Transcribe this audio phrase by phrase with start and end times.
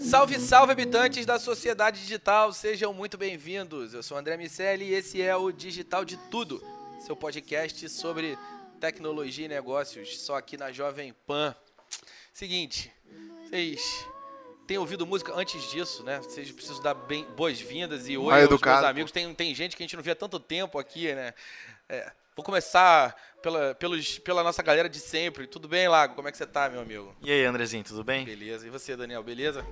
[0.00, 3.92] Salve, salve, habitantes da sociedade digital, sejam muito bem-vindos.
[3.92, 6.64] Eu sou o André Miceli e esse é o Digital de Tudo,
[6.98, 8.38] seu podcast sobre
[8.80, 11.54] tecnologia e negócios, só aqui na Jovem Pan.
[12.32, 12.90] Seguinte,
[13.44, 14.06] vocês
[14.66, 16.20] têm ouvido música antes disso, né?
[16.20, 16.94] Vocês precisam dar
[17.36, 19.12] boas-vindas e aos educado, meus amigos.
[19.12, 21.34] Tem, tem gente que a gente não via há tanto tempo aqui, né?
[21.86, 25.46] É, vou começar pela, pelos, pela nossa galera de sempre.
[25.46, 26.14] Tudo bem, Lago?
[26.14, 27.14] Como é que você tá, meu amigo?
[27.22, 28.24] E aí, Andrezinho, tudo bem?
[28.24, 28.66] Beleza.
[28.66, 29.64] E você, Daniel, beleza?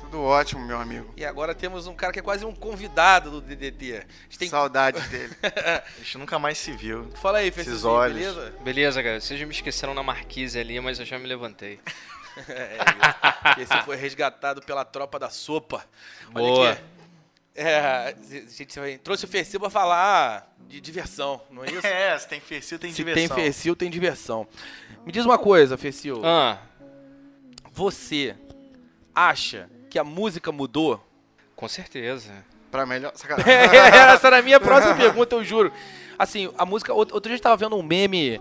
[0.00, 1.12] Tudo ótimo, meu amigo.
[1.16, 3.94] E agora temos um cara que é quase um convidado do DDT.
[3.94, 4.48] A gente tem...
[4.48, 5.34] Saudades dele.
[5.42, 7.08] A gente nunca mais se viu.
[7.14, 8.16] Fala aí, Esses olhos.
[8.16, 8.54] beleza?
[8.62, 9.20] Beleza, cara.
[9.20, 11.80] Vocês já me esqueceram na marquise ali, mas eu já me levantei.
[12.48, 15.84] É, esse foi resgatado pela tropa da sopa.
[16.34, 16.72] Olha Boa.
[16.72, 16.82] aqui.
[17.54, 18.14] É, a
[18.48, 21.84] gente trouxe o Fecil pra falar de diversão, não é isso?
[21.86, 23.36] É, se tem Fercil, tem Se diversão.
[23.36, 24.46] tem Fecil, tem diversão.
[25.04, 26.22] Me diz uma coisa, Fecil.
[26.24, 26.58] Ah,
[27.72, 28.34] Você
[29.14, 31.06] acha que a música mudou?
[31.54, 32.32] com certeza.
[32.72, 33.12] Pra melhor.
[33.14, 33.52] Sacanagem.
[33.54, 35.70] Essa era a minha próxima pergunta, eu juro.
[36.18, 36.92] Assim, a música.
[36.92, 38.40] Outro outro dia eu tava vendo um meme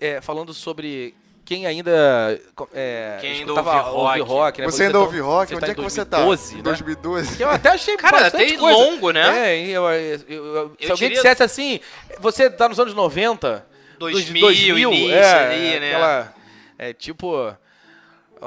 [0.00, 1.14] é, falando sobre
[1.44, 2.40] quem ainda.
[2.72, 4.60] É, Quem ainda ouve rock.
[4.60, 4.66] né?
[4.70, 5.48] Você ainda tá- ouve rock?
[5.48, 6.16] você Onde tá é que você tá?
[6.24, 6.62] 2012, Em né?
[6.62, 7.36] 2012.
[7.36, 8.78] Que eu até achei Cara, bastante até coisa.
[8.78, 9.50] longo, né?
[9.54, 11.80] É, eu- eu- eu- se Eu alguém diria- dissesse assim,
[12.20, 13.66] você tá nos anos 90,
[13.98, 15.88] 2000, dos início é, ali, né?
[15.94, 16.34] aquela-
[16.78, 17.56] é tipo
[18.40, 18.46] o,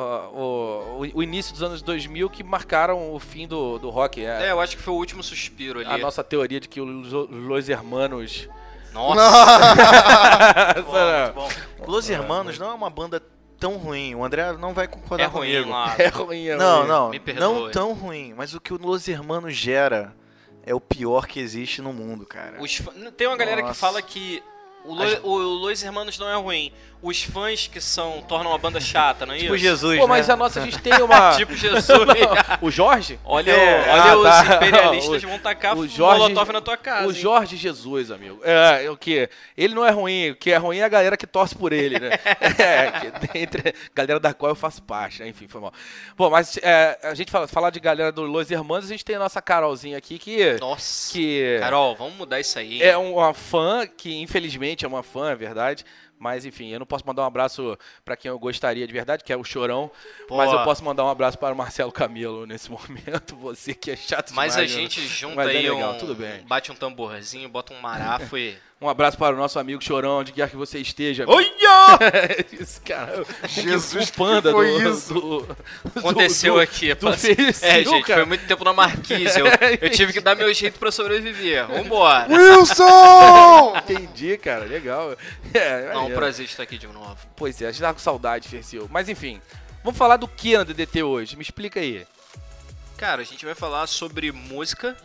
[1.01, 4.23] o, o início dos anos 2000 que marcaram o fim do, do rock.
[4.23, 5.89] É, É, eu acho que foi o último suspiro ali.
[5.89, 8.47] a nossa teoria de que os Los Hermanos...
[8.95, 9.21] Nossa,
[10.79, 11.49] Essa- Bom,
[11.87, 13.21] Los Hermanos não é uma banda
[13.59, 14.15] tão ruim.
[14.15, 15.69] O André não vai concordar é ruim comigo.
[15.69, 15.95] lá.
[15.97, 16.87] É ruim, é Não, ruim.
[16.87, 17.41] não, Me perdoe.
[17.43, 18.33] não tão ruim.
[18.35, 20.13] Mas o que o Los Hermanos gera
[20.65, 22.61] é o pior que existe no mundo, cara.
[22.61, 22.81] Os
[23.17, 23.79] Tem uma galera que Nossa.
[23.79, 24.41] fala que
[24.83, 25.03] o, Lo...
[25.03, 26.71] As- o Los Hermanos não é ruim.
[27.05, 29.63] Os fãs que são tornam a banda chata, não é Tipo isso?
[29.63, 30.33] Jesus, Pô, mas né?
[30.33, 31.31] a nossa, a gente tem uma...
[31.37, 31.85] Tipo Jesus.
[32.61, 33.19] o Jorge?
[33.23, 34.55] Olha, É, olha ah, os tá.
[34.55, 37.07] imperialistas O- vão tacar o Jorge- molotov na tua casa.
[37.07, 37.15] O hein?
[37.17, 38.39] Jorge Jesus, amigo.
[38.43, 39.29] É, o que?
[39.55, 40.31] Ele não é ruim.
[40.31, 42.09] O que é ruim é a galera que torce por ele, né?
[42.59, 45.21] é, que, entre a galera da qual eu faço parte.
[45.21, 45.27] né?
[45.29, 45.71] Enfim, foi mal.
[46.17, 49.15] Bom, mas é, a gente fala, falar de galera do Los Hermanos, a gente tem
[49.15, 50.53] a nossa Carolzinha aqui que.
[50.59, 51.13] Nossa.
[51.13, 52.81] que Carol, vamos mudar isso aí.
[52.81, 55.85] é uma fã que, infelizmente, é uma fã, é verdade.
[56.25, 59.31] Mas, enfim, eu não posso mandar um abraço pra quem eu gostaria de verdade, que
[59.31, 59.91] é o Chorão.
[60.27, 60.37] Pô.
[60.37, 63.35] Mas eu posso mandar um abraço para o Marcelo Camelo nesse momento.
[63.35, 64.81] Você que é chato Mas a demais, né?
[64.81, 66.41] gente junta Mas é aí legal, um, tudo bem.
[66.47, 68.57] bate um tamborzinho, bota um marafo e...
[68.81, 71.23] Um abraço para o nosso amigo Chorão, onde quer que você esteja.
[71.27, 71.47] Olha!
[72.59, 75.13] Esse cara, Jesus, o panda que foi do, isso?
[75.13, 75.57] do- do-
[75.99, 76.93] Aconteceu do- aqui.
[76.93, 77.35] do Fecil,
[77.67, 78.19] é, gente, cara.
[78.21, 79.39] foi muito tempo na Marquise.
[79.39, 79.45] Eu,
[79.81, 81.65] eu tive que dar meu jeito pra sobreviver.
[81.67, 82.27] Vambora.
[82.29, 83.77] Wilson!
[83.89, 85.15] Entendi, cara, legal.
[85.53, 87.17] É, Não, um prazer estar aqui de novo.
[87.35, 88.87] Pois é, a gente tá com saudade, Fercil.
[88.91, 89.41] Mas enfim,
[89.83, 91.35] vamos falar do que na DDT hoje?
[91.37, 92.05] Me explica aí.
[92.97, 94.95] Cara, a gente vai falar sobre música,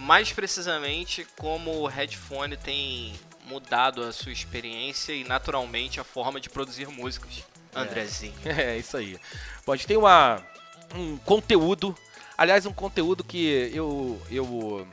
[0.00, 3.12] mais precisamente como o headphone tem
[3.46, 7.44] mudado a sua experiência e naturalmente a forma de produzir músicas.
[7.74, 8.34] Andrezinho.
[8.44, 9.18] É, isso aí.
[9.64, 10.42] Bom, a gente tem uma,
[10.94, 11.94] um conteúdo,
[12.36, 14.86] aliás, um conteúdo que eu, eu,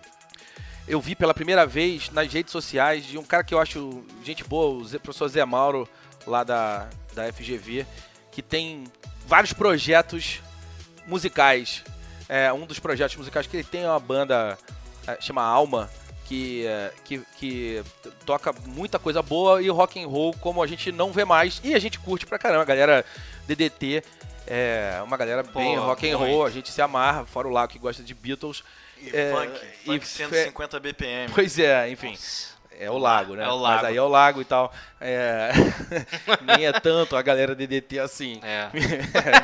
[0.88, 4.44] eu vi pela primeira vez nas redes sociais de um cara que eu acho gente
[4.44, 5.88] boa, o professor Zé Mauro,
[6.26, 7.86] lá da, da FGV,
[8.32, 8.84] que tem
[9.26, 10.42] vários projetos
[11.08, 11.84] musicais.
[12.30, 14.77] É, um dos projetos musicais que ele tem é uma banda, é,
[15.20, 15.90] chama Alma,
[16.26, 17.84] que, é, que, que
[18.26, 21.74] toca muita coisa boa e rock and roll como a gente não vê mais e
[21.74, 22.64] a gente curte pra caramba.
[22.64, 23.06] A galera
[23.48, 24.04] DDT
[24.46, 27.72] é uma galera bem Pô, rock and roll, a gente se amarra, fora o Lago
[27.72, 28.64] que gosta de Beatles.
[29.00, 31.32] E É, funk, e funk fe- 150 BPM.
[31.34, 32.18] Pois é, enfim.
[32.80, 33.44] É o lago, né?
[33.44, 33.86] É o Mas lago.
[33.88, 34.72] aí é o lago e tal.
[35.02, 35.50] É...
[36.46, 38.40] Nem é tanto a galera DDT assim.
[38.44, 38.70] É.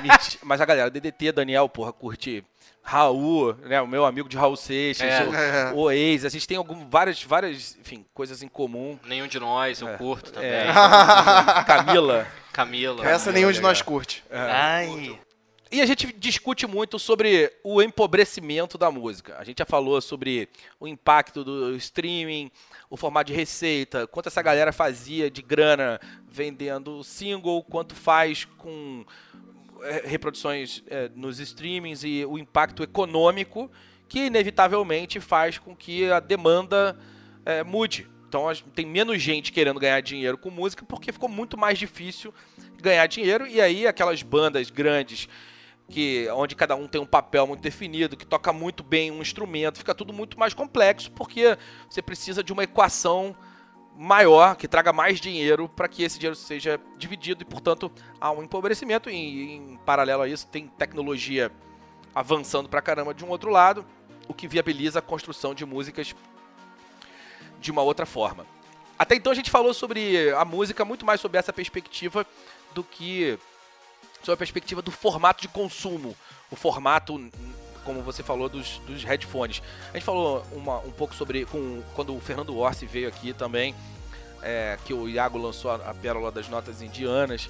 [0.01, 0.37] Mentira.
[0.43, 2.43] Mas a galera DDT, Daniel, porra, curte
[2.83, 3.81] Raul, né?
[3.81, 5.71] O meu amigo de Raul Seixas, É.
[5.73, 6.25] o, o ex.
[6.25, 8.99] A gente tem algum, várias, várias, enfim, coisas em comum.
[9.05, 9.97] Nenhum de nós, eu É.
[9.97, 10.49] curto também.
[10.51, 10.65] É,
[11.65, 12.27] Camila.
[12.51, 13.07] Camila.
[13.07, 14.23] Essa nenhum de nós curte.
[14.29, 15.17] Ai.
[15.71, 19.37] E a gente discute muito sobre o empobrecimento da música.
[19.39, 20.47] A gente já falou sobre
[20.79, 22.51] o impacto do streaming,
[22.91, 25.99] o formato de receita, quanto essa galera fazia de grana
[26.29, 29.03] vendendo single, quanto faz com
[30.05, 33.69] reproduções eh, nos streamings e o impacto econômico
[34.07, 36.97] que inevitavelmente faz com que a demanda
[37.45, 38.07] eh, mude.
[38.27, 42.33] Então tem menos gente querendo ganhar dinheiro com música porque ficou muito mais difícil
[42.81, 45.29] ganhar dinheiro e aí aquelas bandas grandes
[45.89, 49.77] que onde cada um tem um papel muito definido, que toca muito bem um instrumento,
[49.77, 51.57] fica tudo muito mais complexo porque
[51.89, 53.35] você precisa de uma equação
[53.95, 58.43] maior que traga mais dinheiro para que esse dinheiro seja dividido e, portanto, há um
[58.43, 59.09] empobrecimento.
[59.09, 61.51] E em paralelo a isso, tem tecnologia
[62.13, 63.85] avançando pra caramba de um outro lado,
[64.27, 66.15] o que viabiliza a construção de músicas
[67.59, 68.45] de uma outra forma.
[68.97, 72.25] Até então a gente falou sobre a música muito mais sob essa perspectiva
[72.73, 73.37] do que
[74.21, 76.15] sob a perspectiva do formato de consumo,
[76.49, 77.29] o formato,
[77.83, 79.61] como você falou, dos, dos headphones.
[79.91, 83.75] A gente falou uma- um pouco sobre, com, quando o Fernando Orsi veio aqui também,
[84.41, 87.49] é, que o Iago lançou a, a pérola das notas indianas.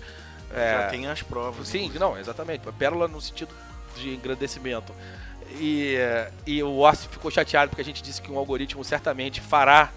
[0.53, 1.67] É, Já tem as provas.
[1.67, 1.99] Sim, inclusive.
[1.99, 2.61] não, exatamente.
[2.77, 3.49] Pérola no sentido
[3.95, 4.93] de engrandecimento.
[5.59, 5.97] E,
[6.47, 9.91] e o Orsi ficou chateado porque a gente disse que um algoritmo certamente fará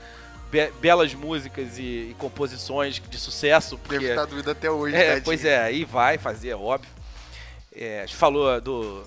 [0.51, 3.77] be- belas músicas e, e composições de sucesso.
[3.79, 6.91] Porque, Deve estar doído até hoje, é, pois é, aí vai fazer, é óbvio.
[7.75, 9.03] É, a gente falou do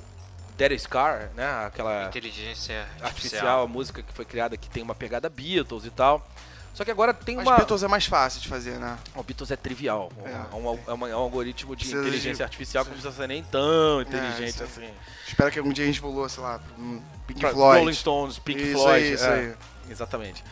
[0.60, 1.66] Dead Scar, né?
[1.66, 3.64] Aquela Inteligência artificial, artificial.
[3.64, 6.28] a música que foi criada que tem uma pegada Beatles e tal.
[6.74, 7.56] Só que agora tem Mas uma.
[7.56, 8.98] Beatles é mais fácil de fazer, né?
[9.16, 10.12] O Beatles é trivial.
[10.24, 10.30] É.
[10.30, 13.22] É, um, é uma- é um algoritmo de Precisa inteligência de- artificial que não precisa
[13.22, 14.90] ser nem tão inteligente isso assim.
[15.28, 17.80] Espero que algum dia a gente evolua, sei lá, um Pink Pra Floyd.
[17.80, 19.04] Rolling Stones, Pink isso Floyd.
[19.06, 19.54] Aí, isso é, aí.
[19.90, 20.44] Exatamente.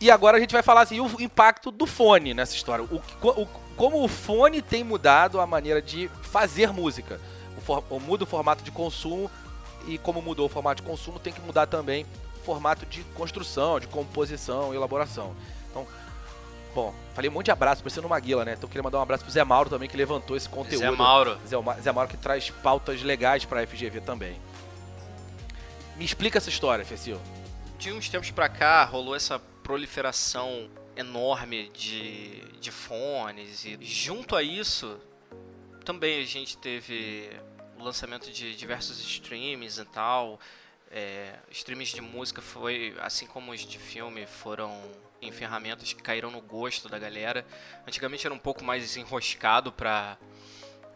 [0.00, 2.84] E agora a gente vai falar assim, o impacto do fone nessa história.
[2.84, 3.46] O, o-
[3.76, 7.20] como o fone tem mudado a maneira de fazer música.
[7.56, 9.30] O, for- o- muda o formato de consumo
[9.86, 12.06] e como mudou o formato de consumo, tem que mudar também
[12.40, 15.34] o formato de construção, de composição e elaboração.
[15.70, 15.86] Então,
[16.74, 18.52] bom, falei um monte de abraço, parecendo uma guila, né?
[18.52, 20.78] Então eu queria mandar um abraço pro Zé Mauro também, que levantou esse conteúdo.
[20.80, 21.38] Zé Mauro.
[21.46, 24.36] Zé, Zé Mauro que traz pautas legais pra FGV também.
[25.96, 27.20] Me explica essa história, Fecil.
[27.78, 34.42] De uns tempos pra cá rolou essa proliferação enorme de, de fones e junto a
[34.42, 34.96] isso
[35.84, 37.30] também a gente teve
[37.78, 40.40] o lançamento de diversos streams e tal.
[40.90, 44.80] É, streams de música foi, assim como os de filme, foram
[45.20, 47.46] em ferramentas que caíram no gosto da galera.
[47.86, 50.18] Antigamente era um pouco mais enroscado pra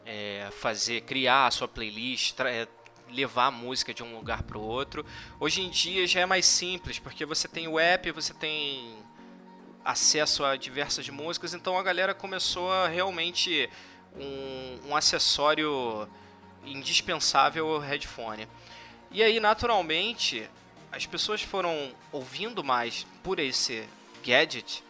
[0.05, 2.67] é, fazer, criar a sua playlist, é,
[3.11, 5.05] levar a música de um lugar para o outro.
[5.41, 8.97] Hoje em dia já é mais simples, porque você tem o app, você tem
[9.85, 13.71] acesso a diversas músicas, então a galera começou a realmente
[14.17, 16.09] um, um acessório
[16.65, 18.49] indispensável ao headphone.
[19.11, 20.49] E aí, naturalmente,
[20.93, 23.89] as pessoas foram ouvindo mais por esse
[24.25, 24.83] gadget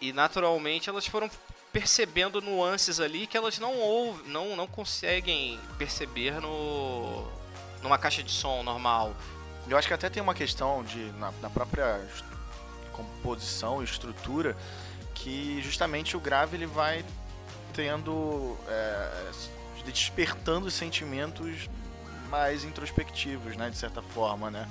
[0.00, 1.30] e naturalmente elas foram
[1.72, 7.26] percebendo nuances ali que elas não ouvem, não, não conseguem perceber no
[7.82, 9.14] numa caixa de som normal.
[9.68, 12.00] Eu acho que até tem uma questão de na, na própria
[12.92, 14.56] composição estrutura
[15.14, 17.04] que justamente o grave ele vai
[17.76, 19.30] tendo é,
[19.84, 21.68] despertando sentimentos
[22.30, 24.66] mais introspectivos, né, de certa forma, né?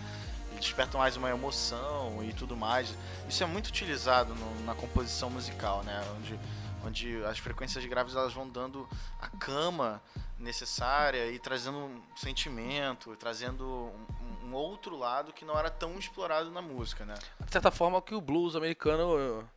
[0.49, 2.93] Ele desperta mais uma emoção e tudo mais.
[3.29, 6.01] Isso é muito utilizado no- na composição musical, né?
[6.17, 6.39] Onde,
[6.85, 8.89] onde as frequências graves elas vão dando
[9.21, 10.01] a cama
[10.39, 16.49] necessária e trazendo um sentimento, trazendo um, um outro lado que não era tão explorado
[16.51, 17.13] na música, né?
[17.45, 19.47] De certa forma, o que o blues americano.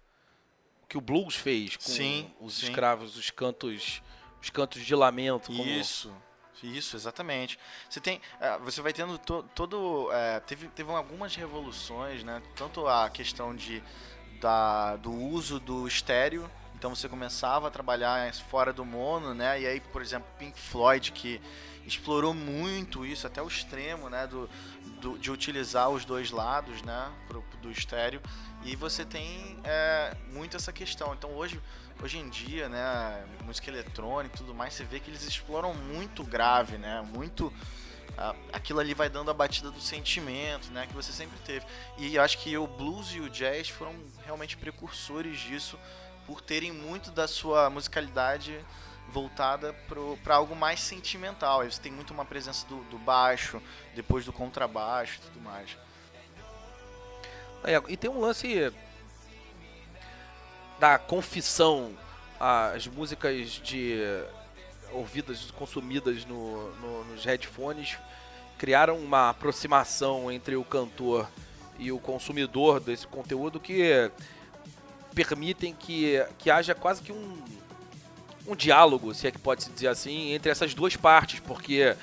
[0.89, 2.67] Que o blues fez com Sim, os sim.
[2.69, 4.03] escravos, os cantos.
[4.41, 5.51] Os cantos de lamento.
[5.53, 6.13] Isso,
[6.63, 7.59] isso, exatamente.
[7.91, 12.41] Você tem, eh, você vai tendo to- todo, eh, teve, teve algumas revoluções, né?
[12.55, 13.83] Tanto a questão de
[14.41, 16.49] da, do uso do estéreo.
[16.77, 19.61] Então você começava a trabalhar fora do mono, né?
[19.61, 21.41] E aí, por exemplo, Pink Floyd que
[21.85, 24.29] explorou muito isso até o extremo, né?
[24.29, 24.49] Do,
[25.01, 27.11] do- de utilizar os dois lados, né?
[27.27, 28.23] Pro, do estéreo.
[28.65, 31.15] E você tem é, muito essa questão.
[31.15, 31.61] Então hoje,
[32.03, 33.25] hoje em dia, né?
[33.45, 37.03] Música eletrônica e tudo mais, você vê que eles exploram muito grave, né?
[37.15, 37.53] Muito
[38.53, 41.65] aquilo ali vai dando a batida do sentimento, né, que você sempre teve.
[41.97, 45.79] E eu acho que o blues e o jazz foram realmente precursores disso,
[46.27, 48.65] por terem muito da sua musicalidade
[49.11, 49.75] voltada
[50.23, 51.61] para algo mais sentimental.
[51.61, 53.63] Aí você tem muito uma presença do, do baixo,
[53.95, 55.77] depois do contrabaixo tudo mais.
[57.65, 58.73] É, e tem um lance
[60.79, 61.93] da confissão
[62.41, 63.99] as músicas de
[64.93, 67.99] ouvidas, consumidas no, no- nos headphones,
[68.57, 71.29] criaram uma aproximação entre o cantor
[71.79, 74.11] e o consumidor desse conteúdo que
[75.15, 77.43] permitem que, que haja quase que um,
[78.47, 81.97] um diálogo, se é que pode se dizer assim, entre essas duas partes, porque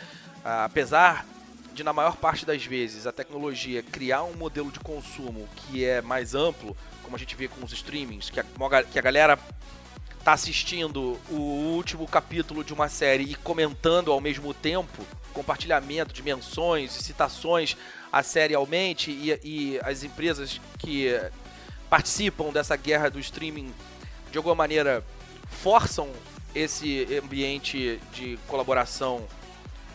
[0.44, 1.26] ah, apesar
[1.76, 6.02] de na maior parte das vezes a tecnologia criar um modelo de consumo que é
[6.02, 8.44] mais amplo, como a gente vê com os streamings, que a,
[8.84, 9.38] que a galera
[10.24, 11.36] tá assistindo o
[11.76, 17.76] último capítulo de uma série e comentando ao mesmo tempo, compartilhamento de menções e citações,
[18.12, 21.10] a série aumente e, e as empresas que
[21.90, 23.72] participam dessa guerra do streaming
[24.32, 25.04] de alguma maneira
[25.62, 26.10] forçam
[26.56, 29.28] esse ambiente de colaboração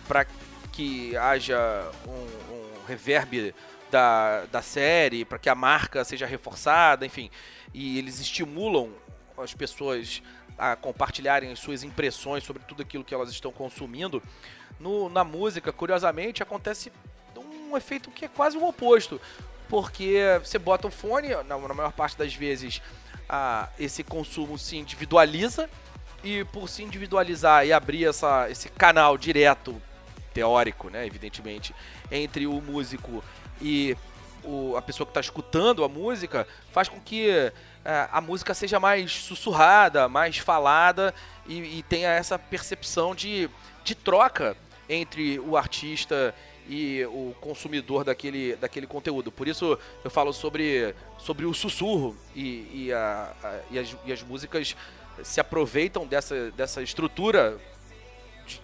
[0.06, 0.26] para
[0.72, 3.54] que haja um, um reverb
[3.90, 7.30] da, da série, para que a marca seja reforçada, enfim.
[7.74, 8.90] E eles estimulam
[9.36, 10.22] as pessoas
[10.56, 14.22] a compartilharem as suas impressões sobre tudo aquilo que elas estão consumindo.
[14.78, 16.92] No, na música, curiosamente, acontece
[17.36, 19.20] um efeito que é quase o oposto.
[19.68, 22.82] Porque você bota o fone, na, na maior parte das vezes,
[23.28, 25.70] a, esse consumo se individualiza.
[26.22, 29.80] E por se individualizar e abrir essa, esse canal direto,
[30.32, 31.75] teórico, né, evidentemente,
[32.10, 33.22] entre o músico
[33.60, 33.96] e
[34.44, 37.52] o, a pessoa que está escutando a música, faz com que é,
[38.10, 41.14] a música seja mais sussurrada, mais falada
[41.46, 43.50] e, e tenha essa percepção de,
[43.84, 44.56] de troca
[44.88, 46.34] entre o artista
[46.68, 49.30] e o consumidor daquele, daquele conteúdo.
[49.32, 54.12] Por isso eu falo sobre, sobre o sussurro e, e, a, a- e, as, e
[54.12, 54.76] as músicas
[55.22, 57.58] se aproveitam dessa, dessa estrutura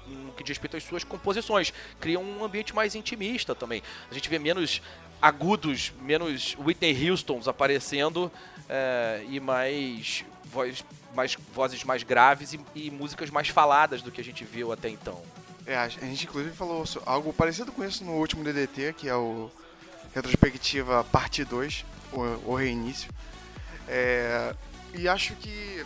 [0.06, 1.72] no que diz respeito às suas composições.
[2.00, 3.82] Criam um ambiente mais intimista também.
[4.10, 4.80] A gente vê menos
[5.20, 8.30] agudos, menos Whitney Houstons aparecendo
[8.68, 14.20] é, e mais, voz, mais vozes mais graves e, e músicas mais faladas do que
[14.20, 15.22] a gente viu até então.
[15.66, 19.50] É, a gente inclusive falou algo parecido com isso no último DDT, que é o
[20.14, 23.10] Retrospectiva Parte 2, o, o reinício.
[23.88, 24.54] É,
[24.94, 25.84] e acho que,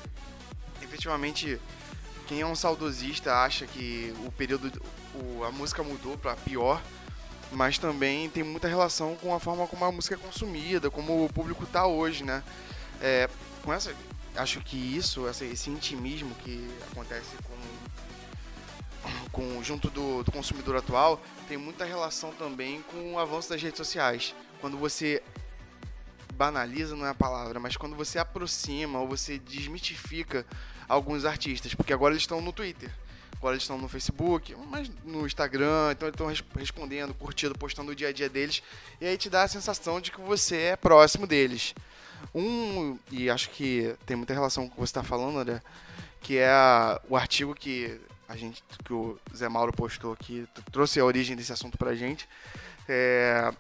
[0.83, 1.59] efetivamente,
[2.31, 4.81] quem é um saudosista acha que o período,
[5.17, 6.81] o- a música mudou para pior,
[7.51, 11.29] mas também tem muita relação com a forma como a música é consumida, como o
[11.33, 12.41] público tá hoje, né?
[13.03, 13.29] É,
[13.65, 13.93] com essa,
[14.37, 17.59] acho que isso, essa, esse intimismo que acontece com
[19.33, 23.79] com, junto do, do consumidor atual tem muita relação também com o avanço das redes
[23.79, 24.35] sociais.
[24.61, 25.21] Quando você
[26.41, 30.47] banaliza não é a palavra, mas quando você aproxima ou você desmitifica
[30.89, 32.91] alguns artistas, porque agora eles estão no Twitter,
[33.37, 37.93] agora eles estão no Facebook, mas no Instagram, então eles estão res- respondendo, curtindo, postando
[37.93, 38.63] o dia a dia deles,
[39.03, 41.75] e aí te dá a sensação de que você é próximo deles.
[42.35, 45.61] Um, e acho que tem muita relação com o que você está falando, André,
[46.23, 50.99] que é a- o artigo que a gente que o Zé Mauro postou aqui, trouxe
[51.01, 52.27] a origem desse assunto pra gente.
[52.89, 53.53] É,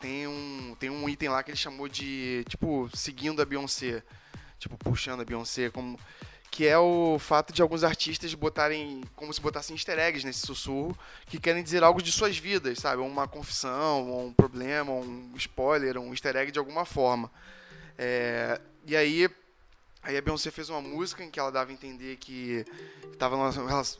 [0.00, 4.02] tem um tem um item lá que ele chamou de tipo seguindo a Beyoncé,
[4.58, 5.98] tipo puxando a Beyoncé como
[6.50, 10.98] que é o fato de alguns artistas botarem como se botassem easter eggs nesse sussurro
[11.26, 13.00] que querem dizer algo de suas vidas, sabe?
[13.00, 17.30] Uma confissão, ou um problema, ou um spoiler, um easter egg de alguma forma.
[17.96, 19.28] É, e aí
[20.02, 22.64] Aí a Beyoncé fez uma música em que ela dava a entender que
[23.12, 23.36] estava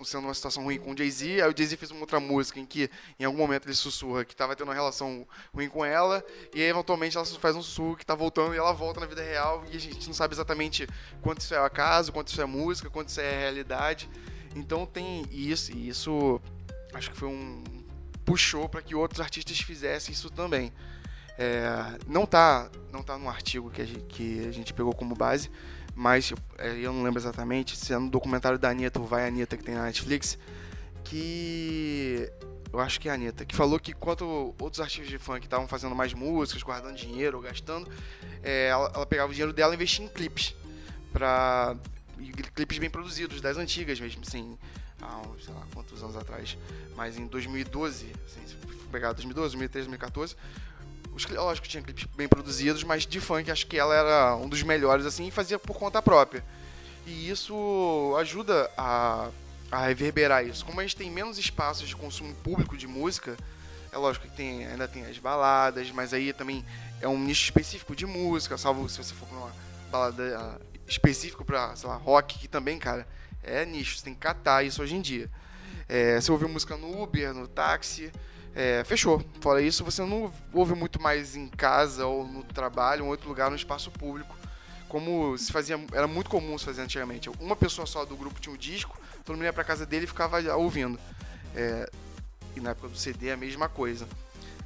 [0.02, 1.42] sendo uma situação ruim com o Jay-Z.
[1.42, 4.32] Aí o Jay-Z fez uma outra música em que, em algum momento, ele sussurra que
[4.32, 6.24] estava tendo uma relação ruim com ela.
[6.54, 9.22] E aí, eventualmente, ela faz um sussurro que está voltando e ela volta na vida
[9.22, 9.62] real.
[9.70, 10.88] E a gente não sabe exatamente
[11.20, 14.08] quanto isso é acaso, quanto isso é música, quanto isso é realidade.
[14.56, 15.70] Então tem isso.
[15.70, 16.40] E isso
[16.94, 17.62] acho que foi um.
[18.24, 20.72] puxou para que outros artistas fizessem isso também.
[21.38, 25.14] É, não tá não tá no artigo que a gente, que a gente pegou como
[25.14, 25.50] base,
[25.94, 29.56] mas é, eu não lembro exatamente, se é no documentário da Anitta, o Vai Anitta,
[29.56, 30.38] que tem na Netflix,
[31.04, 32.30] que
[32.72, 35.66] eu acho que é a Anitta, que falou que enquanto outros artistas de funk estavam
[35.66, 37.90] fazendo mais músicas, guardando dinheiro ou gastando,
[38.42, 40.54] é, ela, ela pegava o dinheiro dela e investia em clipes,
[41.12, 41.76] pra,
[42.54, 44.56] clipes bem produzidos, das antigas mesmo, assim,
[45.02, 46.56] há sei lá quantos anos atrás,
[46.96, 48.54] mas em 2012, assim, se
[48.90, 50.36] pegar 2012, 2013, 2014,
[51.14, 54.62] os, lógico tinha clipes bem produzidos, mas de funk acho que ela era um dos
[54.62, 56.44] melhores assim e fazia por conta própria.
[57.06, 59.30] E isso ajuda a,
[59.70, 60.64] a reverberar isso.
[60.64, 63.36] Como a gente tem menos espaços de consumo público de música,
[63.92, 66.64] é lógico que tem, ainda tem as baladas, mas aí também
[67.00, 69.52] é um nicho específico de música, salvo se você for pra uma
[69.90, 73.06] balada ah, específica pra, sei lá, rock, que também, cara,
[73.42, 75.30] é nicho, você tem que catar isso hoje em dia.
[75.88, 78.12] É, você ouve música no Uber, no táxi,
[78.54, 79.24] é, fechou.
[79.40, 83.28] Fora isso, você não ouve muito mais em casa ou no trabalho, ou em outro
[83.28, 84.36] lugar, no espaço público,
[84.88, 87.30] como se fazia, era muito comum se fazer antigamente.
[87.40, 90.08] Uma pessoa só do grupo tinha o disco, todo mundo ia pra casa dele e
[90.08, 90.98] ficava ouvindo.
[91.54, 91.88] É,
[92.56, 94.08] e na época do CD a mesma coisa.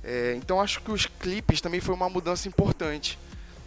[0.02, 3.18] É, então acho que os clipes também foi uma mudança importante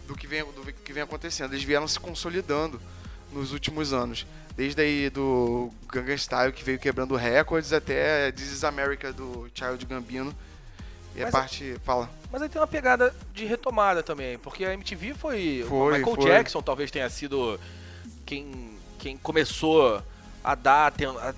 [0.06, 1.52] do que vem, do que vem acontecendo.
[1.52, 2.80] Eles vieram se consolidando
[3.32, 4.26] nos últimos anos.
[4.56, 9.86] Desde aí do Gangnam Style, que veio quebrando recordes, até This is America do Child
[9.86, 10.34] Gambino.
[11.14, 11.76] E a Mas parte...
[11.84, 12.10] Fala.
[12.30, 15.64] Mas aí tem uma pegada de retomada também, porque a MTV foi.
[15.68, 16.24] Foi, Michael foi.
[16.24, 17.58] Jackson talvez tenha sido
[18.26, 20.02] quem, quem começou
[20.44, 20.92] a dar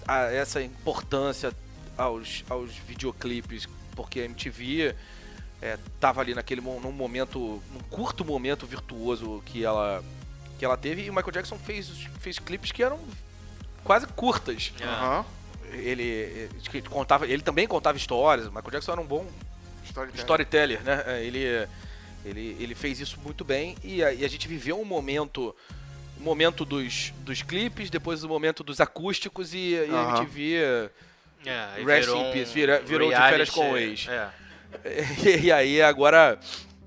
[0.07, 1.53] a, a essa importância
[1.97, 4.95] aos, aos videoclipes, porque a MTV
[5.63, 10.03] é, tava ali naquele num momento, num curto momento virtuoso que ela,
[10.61, 11.89] que ela teve, e o Michael Jackson fez,
[12.21, 13.01] fez clipes que eram
[13.83, 14.73] quase curtas.
[14.83, 15.25] Aham.
[15.73, 19.27] Ele, ele, contava, ele também contava histórias, o Michael Jackson era um bom
[19.85, 20.21] Storytelling.
[20.21, 21.03] storyteller, né?
[21.07, 21.67] É, Ele,
[22.25, 25.55] ele, ele fez isso muito bem e a, e a gente viveu um momento,
[26.19, 30.19] o momento dos, dos clipes, depois o momento dos acústicos e, e a Aham.
[30.19, 30.91] MTV
[31.47, 34.07] É, Rest virou in um peace, vira- virou de reality, férias com o ex.
[34.09, 34.29] É.
[35.43, 36.39] e aí agora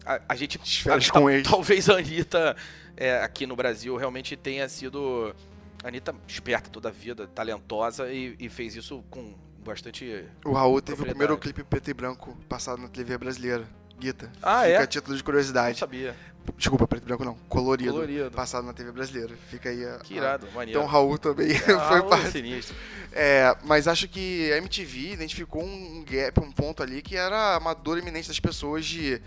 [0.05, 1.47] a, a gente férias a- com o ex.
[1.49, 2.55] talvez a Anitta
[2.97, 5.33] é, aqui no Brasil realmente tenha sido
[5.83, 9.33] a Anitta esperta toda a vida, talentosa e, e fez isso com
[9.65, 13.65] bastante O Raul teve o primeiro clipe preto e branco passado na TV brasileira.
[13.99, 14.29] Guita.
[14.41, 14.77] Ah, Fica é?
[14.77, 15.79] a título de não curiosidade.
[15.79, 16.15] sabia.
[16.57, 17.35] Desculpa, preto e branco não.
[17.47, 17.91] Colorido.
[17.93, 18.31] Colorido.
[18.31, 19.33] Passado na TV brasileira.
[19.49, 19.99] Fica aí a.
[19.99, 20.79] Que irado, a- maneiro.
[20.79, 22.31] Então o Raul também Ah, foi ô, parte.
[22.31, 22.75] sinistro.
[23.13, 27.73] É, mas acho que a MTV identificou um gap, um ponto ali que era uma
[27.73, 29.21] dor iminente das pessoas de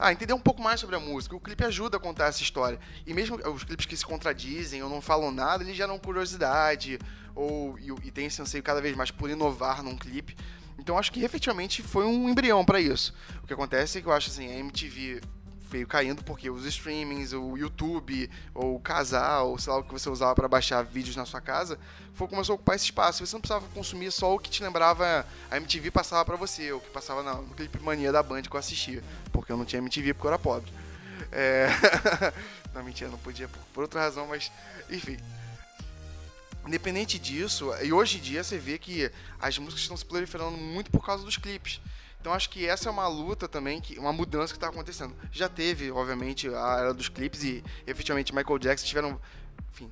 [0.00, 1.36] ah, entender um pouco mais sobre a música.
[1.36, 2.80] O clipe ajuda a contar essa história.
[3.06, 6.98] E mesmo os clipes que se contradizem ou não falam nada, eles geram curiosidade
[7.34, 10.34] ou e, e tem esse anseio cada vez mais por inovar num clipe.
[10.78, 13.14] Então acho que efetivamente foi um embrião para isso.
[13.44, 15.20] O que acontece é que eu acho assim, a MTV
[15.70, 20.10] veio caindo porque os streamings, o YouTube, ou o Casal, sei lá o que você
[20.10, 21.78] usava para baixar vídeos na sua casa,
[22.12, 23.24] foi começou a ocupar esse espaço.
[23.24, 26.80] Você não precisava consumir só o que te lembrava a MTV passava para você, ou
[26.80, 29.78] que passava na- no clipe mania da Band que eu assistia, porque eu não tinha
[29.78, 30.70] MTV porque eu era pobre.
[31.30, 31.68] É...
[32.74, 34.50] não, mentira, não podia por, por outra razão, mas
[34.90, 35.16] enfim.
[36.66, 40.90] Independente disso, e hoje em dia você vê que as músicas estão se proliferando muito
[40.90, 41.80] por causa dos clipes.
[42.20, 45.14] Então acho que essa é uma luta também, que uma mudança que está acontecendo.
[45.32, 49.18] Já teve, obviamente, a era dos clipes e efetivamente Michael Jackson tiveram,
[49.72, 49.90] enfim,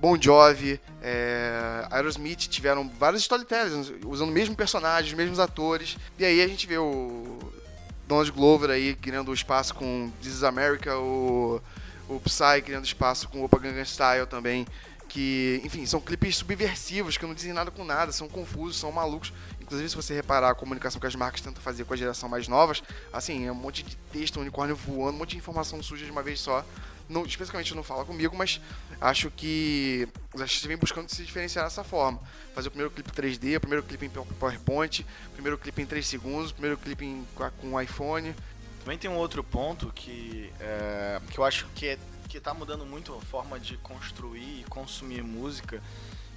[0.00, 5.98] Bon Jovi, é, Aerosmith tiveram vários storytellers usando o mesmo personagem, os mesmos atores.
[6.18, 7.38] E aí a gente vê o
[8.08, 11.60] Donald Glover aí criando espaço com This is America, o,
[12.08, 14.66] o Psy criando espaço com Opa Gangnam Style também.
[15.06, 19.32] Que, enfim, são clipes subversivos que não dizem nada com nada, são confusos, são malucos.
[19.70, 22.48] Inclusive, se você reparar a comunicação que as marcas tentam fazer com a geração mais
[22.48, 26.04] novas, assim, é um monte de texto, um unicórnio voando, um monte de informação suja
[26.04, 26.66] de uma vez só.
[27.08, 28.60] Não, especificamente não fala comigo, mas
[29.00, 32.20] acho que os artistas vêm buscando se diferenciar dessa forma.
[32.52, 36.04] Fazer o primeiro clipe 3D, o primeiro clipe em PowerPoint, o primeiro clipe em 3
[36.04, 37.24] segundos, o primeiro clipe em,
[37.60, 38.34] com iPhone.
[38.80, 42.84] Também tem um outro ponto que, é, que eu acho que, é, que tá mudando
[42.84, 45.80] muito a forma de construir e consumir música,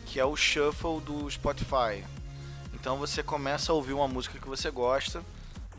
[0.06, 2.04] que é o shuffle do Spotify.
[2.84, 5.24] Então você começa a ouvir uma música que você gosta,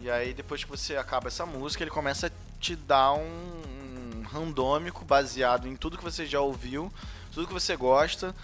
[0.00, 4.22] e aí depois que você acaba essa música, ele começa a te dar um, um
[4.22, 6.90] randômico baseado em tudo que você já ouviu,
[7.30, 8.34] tudo que você gosta,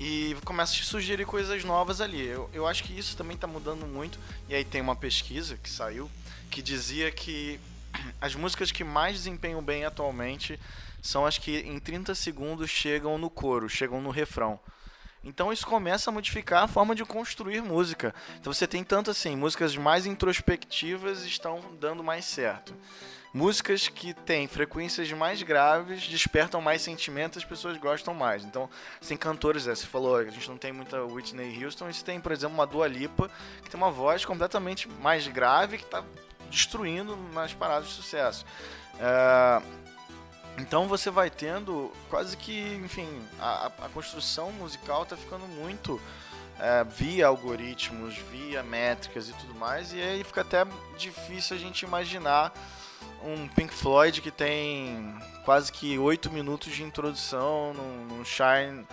[0.00, 2.26] e começa a te sugerir coisas novas ali.
[2.26, 5.70] Eu, eu acho que isso também está mudando muito, e aí tem uma pesquisa que
[5.70, 6.10] saiu
[6.50, 7.60] que dizia que
[8.20, 10.58] as músicas que mais desempenham bem atualmente
[11.00, 14.58] são as que em 30 segundos chegam no coro, chegam no refrão.
[15.24, 18.14] Então isso começa a modificar a forma de construir música.
[18.40, 22.74] Então você tem tanto assim, músicas mais introspectivas estão dando mais certo.
[23.34, 28.44] Músicas que têm frequências mais graves despertam mais sentimentos, as pessoas gostam mais.
[28.44, 28.68] Então,
[29.08, 32.20] tem cantores, é, você falou, a gente não tem muita Whitney Houston, e você tem,
[32.20, 33.30] por exemplo, uma Dua Lipa,
[33.62, 36.04] que tem uma voz completamente mais grave, que está
[36.50, 38.44] destruindo nas paradas de sucesso.
[39.00, 39.62] É,
[40.58, 43.08] então você vai tendo quase que, enfim,
[43.40, 46.00] a, a- construção musical tá ficando muito
[46.58, 50.64] é, via algoritmos, via métricas e tudo mais, e aí fica até
[50.96, 52.52] difícil a gente imaginar
[53.24, 58.86] um Pink Floyd que tem quase que 8 minutos de introdução num Shine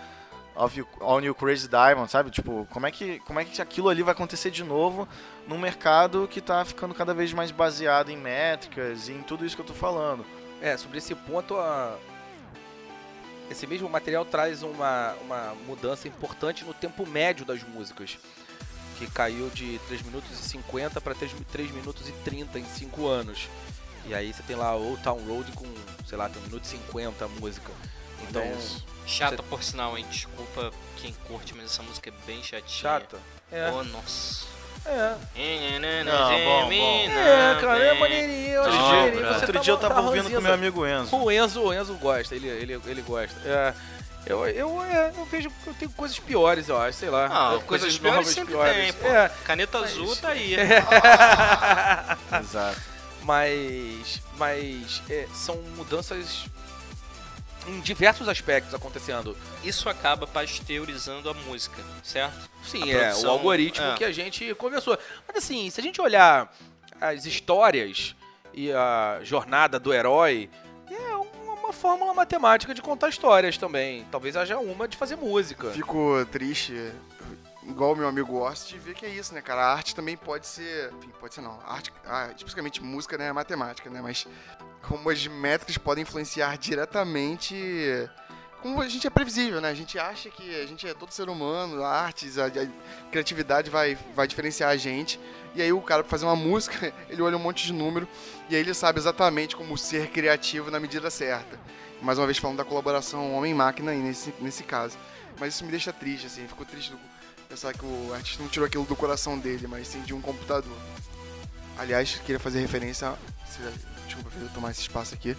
[0.56, 2.30] of You, On You Crazy Diamond, sabe?
[2.32, 5.08] Tipo, como é, que, como é que aquilo ali vai acontecer de novo
[5.48, 9.56] num mercado que tá ficando cada vez mais baseado em métricas e em tudo isso
[9.56, 10.26] que eu tô falando.
[10.62, 11.98] É, sobre esse ponto, a...
[13.50, 18.18] esse mesmo material traz uma, uma mudança importante no tempo médio das músicas,
[18.98, 23.08] que caiu de 3 minutos e 50 para 3, 3 minutos e 30 em 5
[23.08, 23.48] anos.
[24.06, 25.66] E aí você tem lá Old Town Road com,
[26.06, 27.72] sei lá, tem 1 minuto e 50 a música.
[28.28, 28.58] Então, É.
[29.08, 30.06] Chata por sinal, hein?
[30.10, 32.70] Desculpa quem curte, mas essa música é bem chatinha.
[32.70, 33.20] chata.
[33.52, 33.72] É.
[33.72, 34.46] Oh, nossa.
[34.86, 35.16] É.
[36.04, 37.10] Não, bom, bom.
[37.12, 38.64] É, cara, é maneirinho.
[38.64, 39.20] Não, maneirinho.
[39.20, 39.40] brother.
[39.40, 41.16] Você Outro tá dia eu tava tá ouvindo com meu amigo Enzo.
[41.16, 43.36] O Enzo, o Enzo gosta, ele, ele, ele gosta.
[43.46, 43.74] É,
[44.26, 47.30] eu, eu, é, eu vejo que eu tenho coisas piores, eu acho, sei lá.
[47.32, 49.08] Ah, Eu- coisas piores sempre tem, pô.
[49.08, 50.56] É, Caneta azul tá aí.
[52.42, 52.82] Exato.
[53.24, 56.46] mas mas é, são mudanças
[57.70, 59.38] em diversos aspectos acontecendo.
[59.64, 62.50] Isso acaba pasteurizando a música, certo?
[62.64, 63.96] Sim, A é produção, o algoritmo é.
[63.96, 64.98] que a gente conversou.
[65.28, 66.52] Mas assim, se a gente olhar
[67.00, 68.16] as histórias
[68.54, 70.50] e a jornada do herói,
[70.90, 74.06] é uma, uma fórmula matemática de contar histórias também.
[74.12, 75.70] Talvez haja uma de fazer música.
[75.72, 76.74] Fico triste,
[77.64, 79.62] igual o meu amigo de ver que é isso, né, cara?
[79.62, 80.92] A arte também pode ser.
[80.98, 81.60] Enfim, pode ser não.
[81.66, 83.28] A arte, ah, especificamente música, né?
[83.28, 84.02] É matemática, né?
[84.02, 84.28] Mas
[84.90, 87.56] como as métricas podem influenciar diretamente.
[88.60, 89.70] Como a gente é previsível, né?
[89.70, 93.70] A gente acha que a gente é todo ser humano, a artes, a, a criatividade
[93.70, 95.20] vai, vai diferenciar a gente.
[95.56, 98.08] E aí o cara, pra fazer uma música, ele olha um monte de número
[98.50, 101.58] e aí ele sabe exatamente como ser criativo na medida certa.
[102.02, 104.98] Mais uma vez falando da colaboração homem-máquina aí nesse, nesse caso.
[105.40, 106.48] Mas isso me deixa triste, assim.
[106.48, 106.94] Fico triste
[107.48, 110.78] pensar que o artista não tirou aquilo do coração dele, mas sim de um computador.
[111.78, 113.14] Aliás, queria fazer referência.
[114.10, 115.36] Desculpa, eu tomar esse espaço aqui.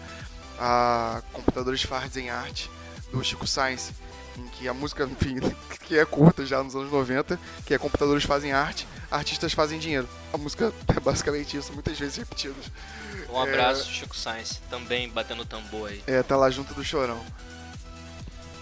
[0.59, 2.70] A computadores fazem arte
[3.12, 3.92] do Chico Science,
[4.37, 5.37] em que a música, enfim,
[5.85, 10.09] que é curta já nos anos 90, que é computadores fazem arte, artistas fazem dinheiro.
[10.33, 12.66] A música é basicamente isso, muitas vezes repetidas.
[13.28, 13.42] Um É.
[13.42, 16.02] abraço, Chico Sainz, também batendo tambor aí.
[16.06, 17.24] É, tá lá junto do chorão.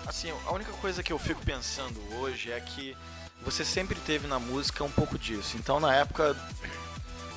[0.06, 2.96] Assim, a única coisa que eu fico pensando hoje é que
[3.42, 5.56] você sempre teve na música um pouco disso.
[5.58, 6.34] Então, na época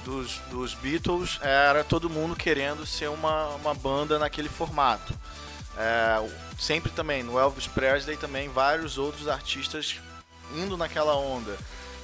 [0.03, 5.13] dos, dos Beatles, era todo mundo querendo ser uma, uma banda naquele formato.
[5.77, 9.99] É, sempre também, no Elvis Presley também, vários outros artistas
[10.55, 11.57] indo naquela onda.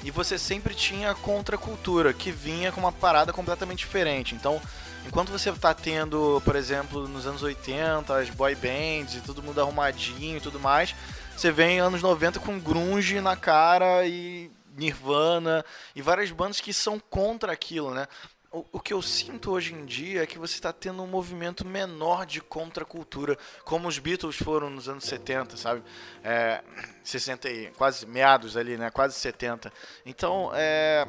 [0.04, 4.36] E você sempre tinha a contracultura, que vinha com uma parada completamente diferente.
[4.36, 4.62] Então,
[5.06, 9.60] enquanto você tá tendo, por exemplo, nos anos 80, as boy bands e todo mundo
[9.60, 10.96] arrumadinho e tudo mais,
[11.36, 17.00] você vem anos 90 com grunge na cara e Nirvana e várias bandas que são
[17.00, 18.08] contra aquilo, né?
[18.50, 21.68] O, o que eu sinto hoje em dia é que você está tendo um movimento
[21.68, 25.84] menor de contracultura, como os Beatles foram nos anos 70, sabe?
[26.24, 26.64] É,
[27.04, 28.90] 60 e quase meados ali, né?
[28.90, 29.72] Quase 70.
[30.06, 31.06] Então, é,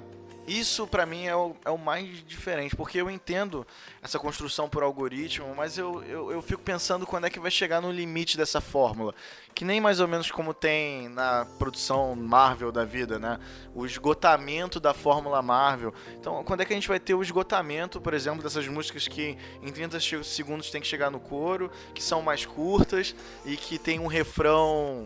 [0.48, 3.66] isso pra mim é o, é o mais diferente, porque eu entendo
[4.02, 7.80] essa construção por algoritmo, mas eu, eu, eu fico pensando quando é que vai chegar
[7.80, 9.14] no limite dessa fórmula.
[9.54, 13.38] Que nem mais ou menos como tem na produção Marvel da vida, né?
[13.74, 15.92] O esgotamento da fórmula Marvel.
[16.18, 19.36] Então, quando é que a gente vai ter o esgotamento, por exemplo, dessas músicas que
[19.62, 23.78] em 30 che- segundos tem que chegar no coro, que são mais curtas e que
[23.78, 25.04] tem um refrão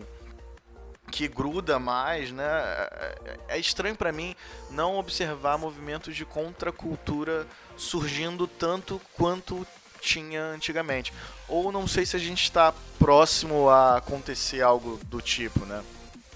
[1.11, 2.43] que gruda mais, né?
[2.45, 4.35] É- É estranho pra mim
[4.71, 7.45] não observar movimentos de contracultura
[7.77, 9.65] surgindo tanto quanto
[10.01, 11.13] tinha antigamente.
[11.47, 15.83] Ou não sei se a gente está próximo a acontecer algo do tipo, né?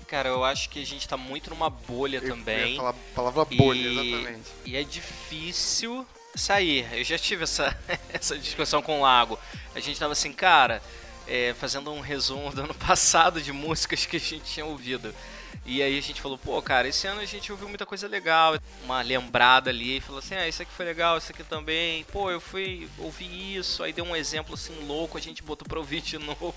[0.08, 2.78] Cara, eu acho que a gente tá muito numa bolha Eu ia também.
[2.78, 4.50] falar a palavra bolha, E- exatamente.
[4.66, 6.88] E é difícil sair.
[6.98, 7.76] Eu já tive essa,
[8.14, 9.38] essa discussão com o Lago.
[9.76, 10.82] A gente tava assim, cara,
[11.28, 15.14] é, fazendo um resumo do ano passado de músicas que a gente tinha ouvido.
[15.66, 18.58] E aí a gente falou, pô, cara, esse ano a gente ouviu muita coisa legal,
[18.86, 22.32] uma lembrada ali, e falou assim, ah, isso aqui foi legal, isso aqui também, pô,
[22.32, 26.00] eu fui ouvir isso, aí deu um exemplo assim louco, a gente botou pra ouvir
[26.00, 26.56] de novo,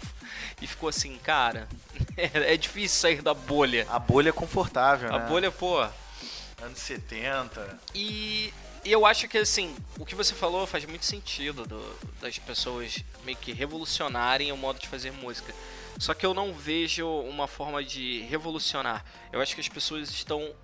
[0.63, 1.69] e ficou assim, cara,
[2.17, 3.85] é, difícil sair da bolha.
[3.91, 5.27] A bolha é confortável, A né?
[5.27, 5.81] bolha, pô,
[6.63, 7.81] Anos 70.
[7.93, 12.39] e e eu acho que assim, o que você falou faz muito sentido do- das
[12.39, 15.55] pessoas meio que revolucionarem o modo de fazer música.
[15.99, 19.05] Só que eu não vejo uma forma de revolucionar.
[19.33, 20.55] Eu acho que as pessoas estão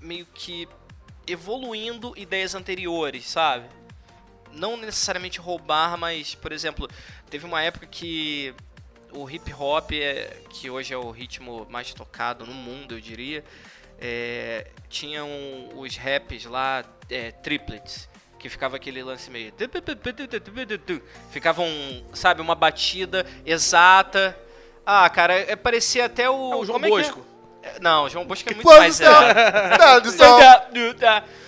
[0.00, 0.68] meio que
[1.26, 3.66] evoluindo ideias anteriores, sabe?
[4.52, 6.88] Não necessariamente roubar, mas, por exemplo,
[7.28, 8.54] teve uma época que
[9.10, 13.44] o hip hop, é, que hoje é o ritmo mais tocado no mundo, eu diria,
[13.98, 15.28] é, tinham
[15.74, 19.52] os raps lá, é, triplets, que ficava aquele lance meio.
[21.30, 24.38] Ficava um, sabe, uma batida exata.
[24.84, 26.52] Ah, cara, é, parecia até o.
[26.52, 26.88] É o João é que é?
[26.90, 27.26] Bosco.
[27.62, 28.98] É, Não, o João Bosco é muito Quando mais.
[28.98, 29.78] tá-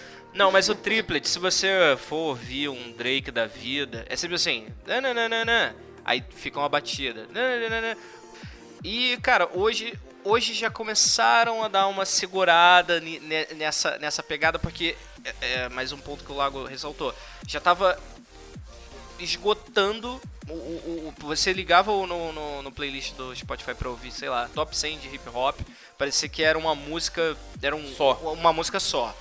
[0.35, 4.67] não, mas o triplet, se você for ouvir um Drake da vida, é sempre assim.
[4.87, 7.27] nananana, Aí fica uma batida.
[7.33, 7.97] nananana.
[8.85, 9.93] E, cara, hoje,
[10.29, 13.01] hoje já começaram a dar uma segurada
[13.57, 17.15] nessa, nessa pegada, porque, é, é mais um ponto que o Lago ressaltou,
[17.47, 17.99] já tava
[19.19, 24.29] esgotando o- o- o- você ligava no, no, no playlist do Spotify pra ouvir, sei
[24.29, 25.59] lá, top 100 de hip hop,
[25.99, 28.15] parecia que era uma música, era um, Só.
[28.33, 29.17] uma música só.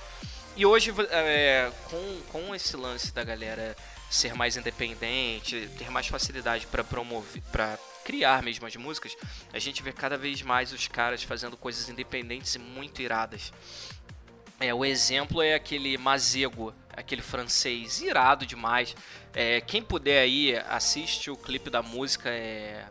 [0.54, 3.76] E hoje, é, com, com esse lance da galera
[4.08, 9.16] ser mais independente, ter mais facilidade pra promover, para criar mesmo as músicas,
[9.52, 13.52] a gente vê cada vez mais os caras fazendo coisas independentes e muito iradas.
[14.60, 18.94] É, o exemplo é aquele Mazego, aquele francês irado demais.
[19.34, 22.86] É, quem puder aí, assiste o clipe da música, é,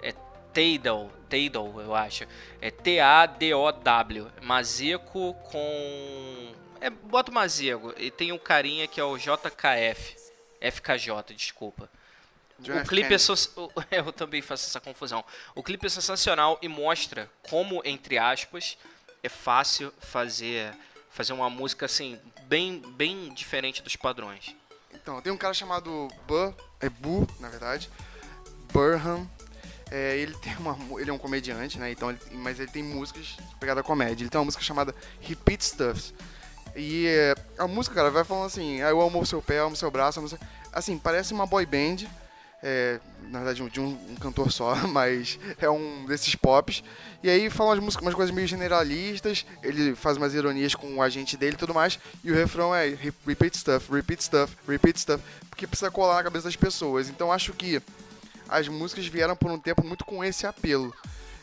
[0.00, 0.12] é
[0.52, 2.24] Teidal, Teidal, eu acho.
[2.60, 4.30] É T-A-D-O-W.
[4.40, 6.54] Mazego com...
[6.80, 7.92] É, bota o Mazego.
[7.98, 10.16] E tem um carinha que é o JKF.
[10.60, 11.90] FKJ, desculpa.
[12.60, 15.24] John o clipe é so- Eu também faço essa confusão.
[15.54, 18.76] O clipe é sensacional e mostra como, entre aspas,
[19.22, 20.74] é fácil fazer
[21.10, 24.54] fazer uma música assim bem bem diferente dos padrões.
[24.92, 27.88] Então, tem um cara chamado Bu, é Bu, na verdade,
[28.72, 29.28] Burham.
[29.90, 31.90] É, ele tem uma, ele é um comediante, né?
[31.90, 34.22] Então, ele- mas ele tem músicas pegadas comédia.
[34.22, 36.12] Ele tem uma música chamada Repeat Stuffs.
[36.76, 39.72] E é, a música, cara, vai falando assim: ah, eu amo o seu pé, amo
[39.72, 40.38] o seu braço, amo seu...
[40.72, 42.06] assim, parece uma boy band.
[42.62, 42.98] É,
[43.30, 46.82] na verdade, de um, um cantor só, mas é um desses pops.
[47.22, 49.44] E aí fala umas músicas, umas coisas meio generalistas.
[49.62, 51.98] Ele faz umas ironias com o agente dele e tudo mais.
[52.22, 55.22] E o refrão é re- repeat stuff, repeat stuff, repeat stuff.
[55.48, 57.08] Porque precisa colar na cabeça das pessoas.
[57.08, 57.80] Então acho que
[58.48, 60.94] as músicas vieram por um tempo muito com esse apelo.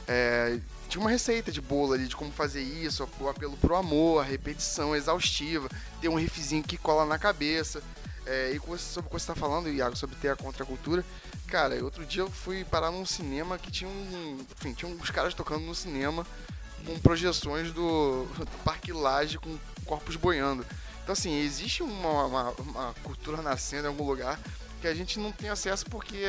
[0.07, 4.21] É, tinha uma receita de bolo ali de como fazer isso, o apelo pro amor,
[4.21, 5.67] a repetição exaustiva,
[5.99, 7.81] ter um riffzinho que cola na cabeça.
[8.25, 11.05] É, e sobre o que você tá falando, Iago, sobre ter a contracultura,
[11.47, 14.45] cara, outro dia eu fui parar num cinema que tinha um.
[14.57, 16.25] Enfim, tinha uns caras tocando no cinema
[16.85, 20.65] com projeções do, do Parque Laje com corpos boiando.
[21.03, 24.39] Então, assim, existe uma, uma, uma cultura nascendo em algum lugar
[24.81, 26.23] que a gente não tem acesso porque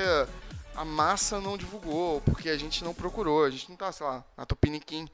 [0.74, 4.22] a massa não divulgou, porque a gente não procurou, a gente não tá, sei lá,
[4.36, 5.08] na Tupiniquim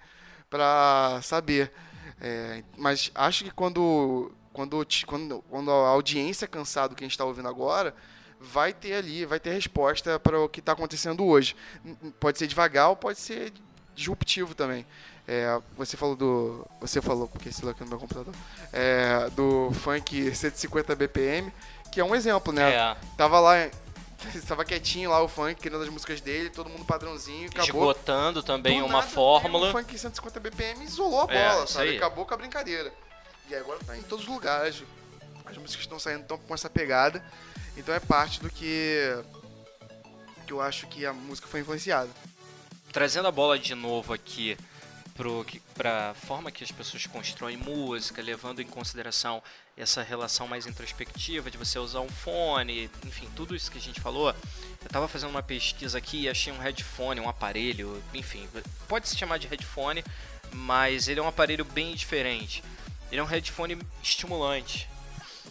[0.50, 1.72] pra saber.
[2.20, 7.12] É, mas acho que quando, quando, quando, quando a audiência cansar do que a gente
[7.12, 7.94] está ouvindo agora,
[8.40, 11.54] vai ter ali, vai ter resposta para o que está acontecendo hoje.
[12.20, 13.52] Pode ser devagar ou pode ser
[13.94, 14.86] disruptivo também.
[15.28, 16.66] É, você falou do.
[16.80, 18.34] Você falou, porque esse aqui no meu computador.
[18.72, 21.52] É, do funk 150 BPM,
[21.92, 22.74] que é um exemplo, né?
[22.74, 23.52] É, Tava lá,
[24.48, 27.64] tava quietinho lá o funk, querendo as músicas dele, todo mundo padrãozinho, acabou.
[27.92, 29.68] esgotando também Do uma nada, fórmula.
[29.68, 31.90] O funk 150 BPM isolou a É, bola, sabe?
[31.90, 31.96] aí.
[31.96, 32.92] Acabou com a brincadeira.
[33.52, 34.82] E agora tá em todos os lugares.
[35.44, 37.22] As músicas estão saindo tão com essa pegada.
[37.76, 38.98] Então é parte do que
[40.46, 42.10] que eu acho que a música foi influenciada.
[42.92, 44.56] Trazendo a bola de novo aqui
[45.46, 49.40] que- pra forma que as pessoas constroem música, levando em consideração
[49.76, 54.00] essa relação mais introspectiva de você usar um fone, enfim, tudo isso que a gente
[54.00, 54.30] falou.
[54.30, 58.48] Eu tava fazendo uma pesquisa aqui e achei um headphone, um aparelho, enfim,
[58.88, 60.02] pode se chamar de headphone,
[60.52, 62.64] mas ele é um aparelho bem diferente.
[63.12, 64.88] Ele é um headphone estimulante.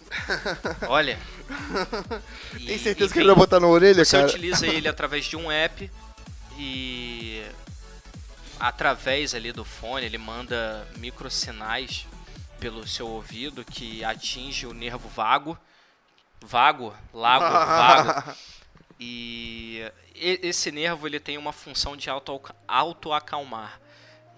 [0.89, 1.19] Olha.
[2.65, 4.28] Tem certeza que enfim, ele vai botar na orelha, você cara?
[4.28, 5.89] utiliza ele através de um app
[6.58, 7.45] e
[8.60, 12.08] através ali do fone ele manda microsinais
[12.60, 15.56] pelo seu ouvido que atinge o nervo vago,
[16.41, 18.36] vago, lago, vago.
[19.04, 19.82] E
[20.15, 23.82] esse nervo ele tem uma função de auto autoacalmar.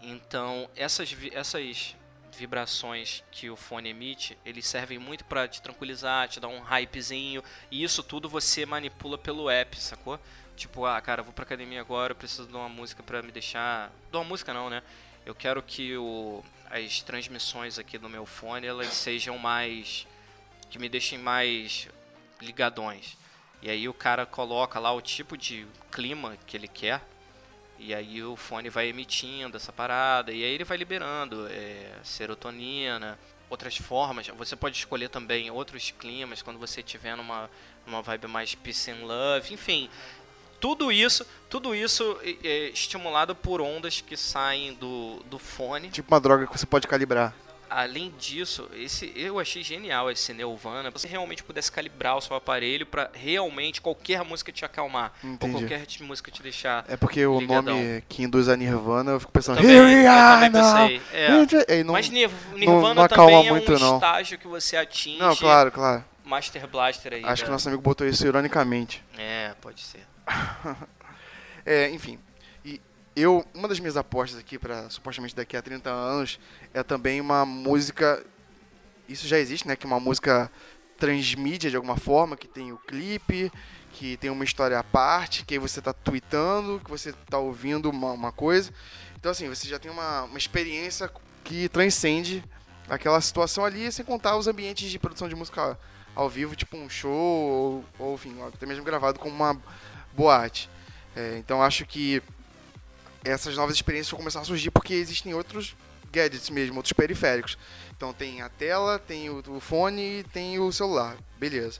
[0.01, 1.97] Então, essas essas
[2.35, 7.43] vibrações que o fone emite, eles servem muito para te tranquilizar, te dar um hypezinho,
[7.71, 10.19] e isso tudo você manipula pelo app, sacou?
[10.55, 13.91] Tipo, ah, cara, vou pra academia agora, eu preciso de uma música pra me deixar.
[14.11, 14.83] De uma música não, né?
[15.25, 16.43] Eu quero que o...
[16.69, 20.05] as transmissões aqui do meu fone elas sejam mais.
[20.69, 21.87] que me deixem mais
[22.41, 23.17] ligadões.
[23.61, 27.01] E aí o cara coloca lá o tipo de clima que ele quer.
[27.79, 30.31] E aí o fone vai emitindo essa parada.
[30.31, 33.17] E aí ele vai liberando é, serotonina,
[33.49, 34.27] outras formas.
[34.27, 37.49] Você pode escolher também outros climas quando você estiver numa,
[37.85, 39.53] numa vibe mais peace and love.
[39.53, 39.89] Enfim,
[40.59, 45.89] tudo isso, tudo isso é, estimulado por ondas que saem do, do fone.
[45.89, 47.35] Tipo uma droga que você pode calibrar.
[47.75, 50.91] Além disso, esse eu achei genial esse Nelvana.
[50.91, 55.53] Você realmente pudesse calibrar o seu aparelho pra realmente qualquer música te acalmar, Entendi.
[55.55, 56.85] ou qualquer t- música te deixar.
[56.87, 57.75] É porque o Ligadão.
[57.75, 61.83] nome que induz a Nirvana, eu fico pensando, Também, Here we eu também pensei, é.
[61.83, 63.95] Não, Mas Nir- Nirvana não acalma também é muito, um não.
[63.95, 65.19] estágio que você atinge.
[65.19, 66.03] não, claro, claro.
[66.23, 67.23] Master Blaster aí.
[67.25, 69.03] Acho da- que nosso amigo botou isso ironicamente.
[69.17, 70.05] É, pode ser.
[71.65, 72.19] É, enfim.
[73.15, 76.39] Eu, uma das minhas apostas aqui para supostamente daqui a 30 anos
[76.73, 78.23] é também uma música.
[79.07, 79.75] Isso já existe, né?
[79.75, 80.49] Que é uma música
[80.97, 83.51] transmídia de alguma forma, que tem o clipe,
[83.91, 87.89] que tem uma história à parte, que aí você tá tweetando, que você tá ouvindo
[87.89, 88.71] uma, uma coisa.
[89.15, 91.11] Então, assim, você já tem uma, uma experiência
[91.43, 92.43] que transcende
[92.89, 95.77] aquela situação ali, sem contar os ambientes de produção de música
[96.15, 99.59] ao vivo, tipo um show, ou, ou enfim, até mesmo gravado como uma
[100.13, 100.69] boate.
[101.15, 102.21] É, então, acho que
[103.23, 105.75] essas novas experiências vão começar a surgir porque existem outros
[106.11, 107.57] gadgets mesmo, outros periféricos.
[107.95, 111.17] Então tem a tela, tem o, o fone e tem o celular.
[111.39, 111.79] Beleza.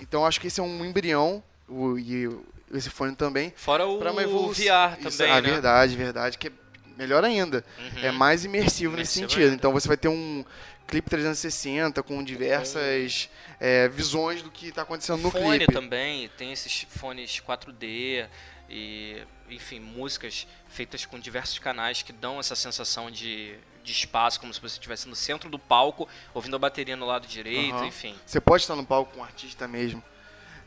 [0.00, 2.28] Então acho que esse é um embrião, o, e
[2.72, 3.52] esse fone também.
[3.56, 4.64] Fora o uma evolução.
[4.64, 5.50] VR Isso, também, ah, né?
[5.50, 6.52] verdade, verdade, que é
[6.96, 7.64] melhor ainda.
[7.78, 8.04] Uhum.
[8.04, 9.42] É mais imersivo nesse Imersivo sentido.
[9.44, 9.54] ainda.
[9.54, 10.44] Então você vai ter um
[10.86, 15.72] clipe 360 com diversas é, visões do que está acontecendo no fone clipe.
[15.72, 18.26] também, tem esses fones 4D
[18.74, 24.52] e, enfim, músicas feitas com diversos canais que dão essa sensação de, de espaço, como
[24.52, 27.86] se você estivesse no centro do palco, ouvindo a bateria no lado direito, Aham.
[27.86, 28.16] enfim.
[28.26, 30.02] Você pode estar no palco com um artista mesmo.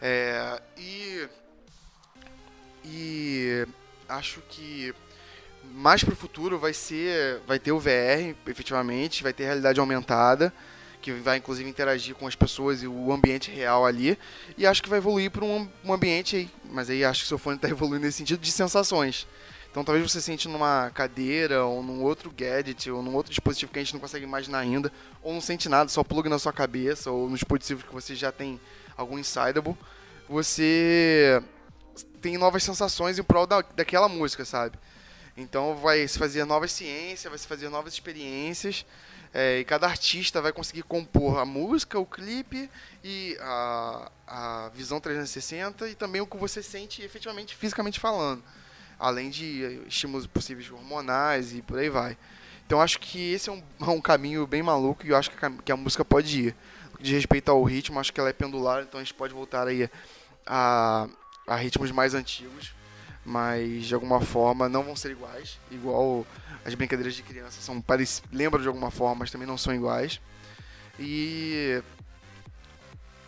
[0.02, 1.28] É, e.
[2.86, 3.68] E.
[4.08, 4.96] Acho que.
[5.66, 7.42] Mais pro futuro vai ser.
[7.46, 10.54] Vai ter o VR, efetivamente, vai ter realidade aumentada,
[11.02, 14.18] que vai inclusive interagir com as pessoas e o ambiente real ali.
[14.58, 16.50] E acho que vai evoluir para um, um ambiente aí.
[16.66, 19.28] Mas aí acho que o seu fone está evoluindo nesse sentido de sensações.
[19.70, 23.78] Então talvez você sente numa cadeira, ou num outro gadget, ou num outro dispositivo que
[23.78, 27.12] a gente não consegue imaginar ainda, ou não sente nada, só pluga na sua cabeça,
[27.12, 28.60] ou nos dispositivos que você já tem
[28.96, 29.78] algum insidable,
[30.28, 31.42] você
[32.22, 34.78] tem novas sensações em prol da, daquela música, sabe?
[35.38, 38.84] Então vai se fazer novas ciências, vai se fazer novas experiências,
[39.34, 42.70] é, e cada artista vai conseguir compor a música, o clipe
[43.04, 48.44] e a, a visão 360 e também o que você sente efetivamente, fisicamente falando
[49.00, 52.18] além de eh, estímulos possíveis hormonais e por aí vai.
[52.66, 55.50] Então acho que esse é um, um caminho bem maluco e eu acho que a,
[55.50, 56.56] que a música pode ir.
[57.00, 59.88] Diz respeito ao ritmo, acho que ela é pendular, então a gente pode voltar aí
[60.46, 61.08] a,
[61.46, 62.74] a ritmos mais antigos,
[63.24, 66.26] mas de alguma forma não vão ser iguais, igual
[66.68, 70.20] as brincadeiras de criança são parec- lembram de alguma forma, mas também não são iguais.
[71.00, 71.82] E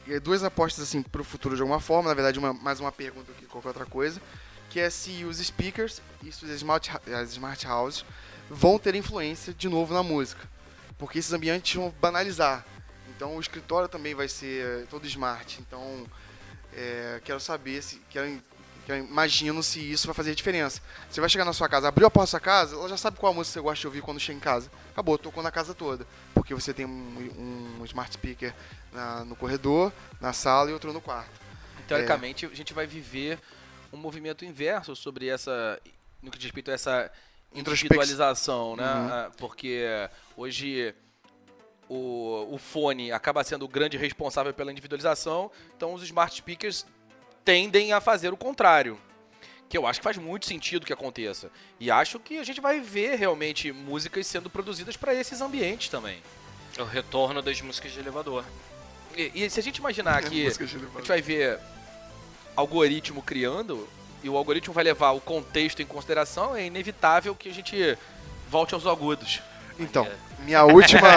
[0.05, 2.91] e duas apostas assim para o futuro de alguma forma, na verdade uma, mais uma
[2.91, 4.19] pergunta do que qualquer outra coisa,
[4.69, 8.03] que é se os speakers e as smart, as smart houses
[8.49, 10.49] vão ter influência de novo na música,
[10.97, 12.65] porque esses ambientes vão banalizar.
[13.15, 15.61] Então o escritório também vai ser todo smart.
[15.61, 16.05] Então
[16.73, 18.41] é, quero saber se quero,
[18.89, 20.81] quero- imagino se isso vai fazer diferença.
[21.09, 23.17] Você vai chegar na sua casa, abriu a porta da sua casa, ela já sabe
[23.17, 24.71] qual música você gosta de ouvir quando chega em casa.
[24.91, 28.53] Acabou, tocou na casa toda, porque você tem um, um smart speaker
[28.91, 31.31] na- no corredor, na sala e outro no quarto.
[31.87, 33.39] Teoricamente, a gente vai viver
[33.91, 35.79] um movimento inverso sobre essa.
[36.21, 37.11] no que diz respeito a essa
[37.55, 38.83] individualização, né?
[38.83, 39.09] Uhum.
[39.09, 39.83] Ah, Porque
[40.37, 40.93] hoje
[41.87, 46.85] o, o fone acaba sendo o grande responsável pela individualização, então os smart speakers
[47.49, 48.95] tendem a fazer o contrário.
[49.67, 51.49] Que eu acho que faz muito sentido que aconteça.
[51.79, 56.21] E acho que a gente vai ver realmente músicas sendo produzidas para esses ambientes também.
[56.77, 58.45] O retorno das músicas de elevador.
[59.17, 61.59] E, e se a gente imaginar que Música de a gente vai ver
[62.55, 63.89] algoritmo criando
[64.21, 67.97] e o algoritmo vai levar o contexto em consideração, é inevitável que a gente
[68.47, 69.41] volte aos agudos.
[69.79, 70.07] Então,
[70.45, 71.09] minha última.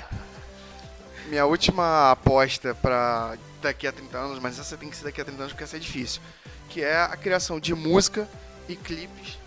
[1.28, 5.24] minha última aposta pra daqui a 30 anos, mas essa tem que ser daqui a
[5.24, 6.20] 30 anos porque essa é difícil.
[6.68, 8.28] Que é a criação de música
[8.68, 9.38] e clipes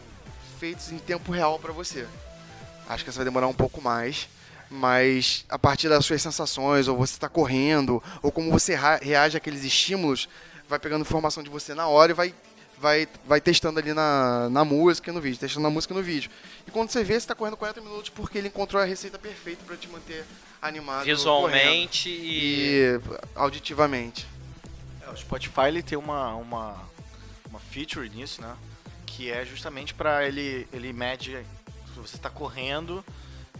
[0.59, 2.07] feitos em tempo real pra você.
[2.87, 4.29] Acho que essa vai demorar um pouco mais.
[4.69, 9.63] Mas a partir das suas sensações, ou você está correndo, ou como você reage àqueles
[9.63, 10.27] estímulos,
[10.67, 12.33] vai pegando informação de você na hora e vai,
[12.79, 16.03] vai, vai testando ali na, na música e no vídeo, testando na música e no
[16.03, 16.29] vídeo.
[16.67, 19.63] E quando você vê, você está correndo 40 minutos porque ele encontrou a receita perfeita
[19.65, 20.25] para te manter
[20.61, 21.05] animado.
[21.05, 22.25] Visualmente correndo.
[22.25, 22.99] e...
[22.99, 23.01] e
[23.35, 24.27] auditivamente.
[25.01, 26.75] É, o Spotify ele tem uma, uma,
[27.49, 28.55] uma feature nisso, né?
[29.05, 31.31] Que é justamente para ele ele mede
[31.93, 33.03] se você está correndo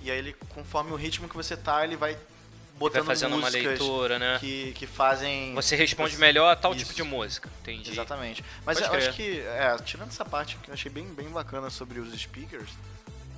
[0.01, 2.17] e aí ele conforme o ritmo que você tá, ele vai
[2.83, 4.37] Vai botando fazendo uma leitura, né?
[4.39, 6.81] que, que fazem Você responde melhor a tal Isso.
[6.85, 7.49] tipo de música.
[7.61, 7.91] Entendi.
[7.91, 8.43] Exatamente.
[8.65, 9.09] Mas Pode eu crer.
[9.09, 12.69] acho que, é, tirando essa parte que eu achei bem, bem bacana sobre os speakers,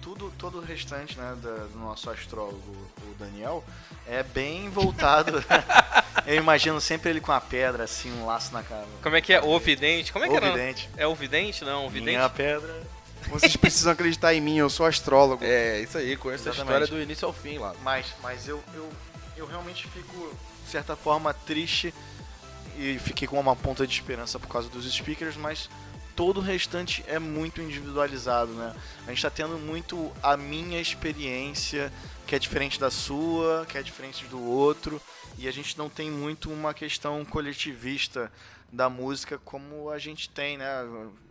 [0.02, 3.64] tudo, todo o restante né, da- do nosso astrólogo, o Daniel,
[4.08, 5.44] é bem voltado.
[6.28, 8.86] eu imagino sempre ele com a pedra, assim, um laço na cara.
[9.02, 9.42] Como é que é?
[9.42, 10.14] O vidente?
[10.14, 10.50] Como é que era?
[10.50, 10.90] Ovidente.
[10.96, 11.64] É o vidente?
[11.66, 12.18] Não, o vidente.
[12.18, 12.84] Minha pedra.
[13.28, 15.44] Vocês precisam acreditar em mim, eu sou astrólogo.
[15.44, 16.84] É, isso aí, conheço a Exatamente.
[16.84, 17.74] história do início ao fim lá.
[17.82, 18.88] Mas, mas eu, eu,
[19.38, 21.94] eu realmente fico, de certa forma, triste
[22.78, 25.70] e fiquei com uma ponta de esperança por causa dos speakers, mas
[26.16, 28.76] todo o restante é muito individualizado, né?
[29.06, 31.92] A gente tá tendo muito a minha experiência,
[32.26, 35.02] que é diferente da sua, que é diferente do outro,
[35.38, 38.32] e a gente não tem muito uma questão coletivista
[38.72, 40.68] da música como a gente tem, né?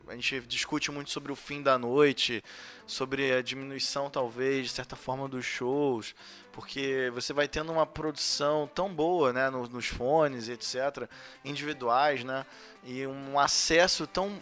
[0.06, 2.44] A gente discute muito sobre o fim da noite,
[2.86, 6.14] sobre a diminuição, talvez, de certa forma, dos shows,
[6.54, 11.08] porque você vai tendo uma produção tão boa, né, no- nos fones, etc.,
[11.44, 12.46] individuais, né,
[12.84, 14.40] e um acesso tão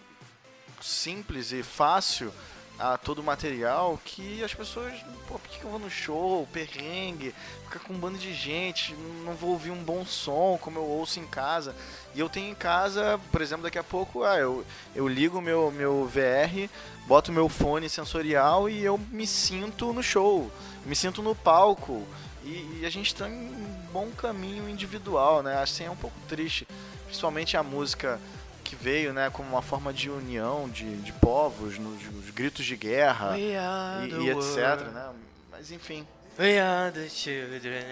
[0.81, 2.33] simples e fácil
[2.79, 4.93] a todo o material que as pessoas,
[5.29, 7.33] pô, por que eu vou no show, perrengue,
[7.65, 8.93] ficar com um bando de gente,
[9.25, 11.77] não vou ouvir um bom som como eu ouço em casa.
[12.15, 14.65] E eu tenho em casa, por exemplo, daqui a pouco, ah, eu,
[14.97, 16.69] eu ligo meu, meu VR,
[17.07, 20.51] boto meu fone sensorial e eu me sinto no show,
[20.87, 22.07] me sinto no palco.
[22.45, 25.63] E, e a gente está em um bom caminho individual, né?
[25.63, 26.67] Assim é um pouco triste,
[27.07, 28.19] principalmente a música
[28.65, 32.75] que veio, né, como uma forma de união de, de povos, nos, nos gritos de
[32.75, 35.11] guerra e, e etc, né?
[35.51, 36.07] Mas enfim.
[36.39, 37.85] We are the children.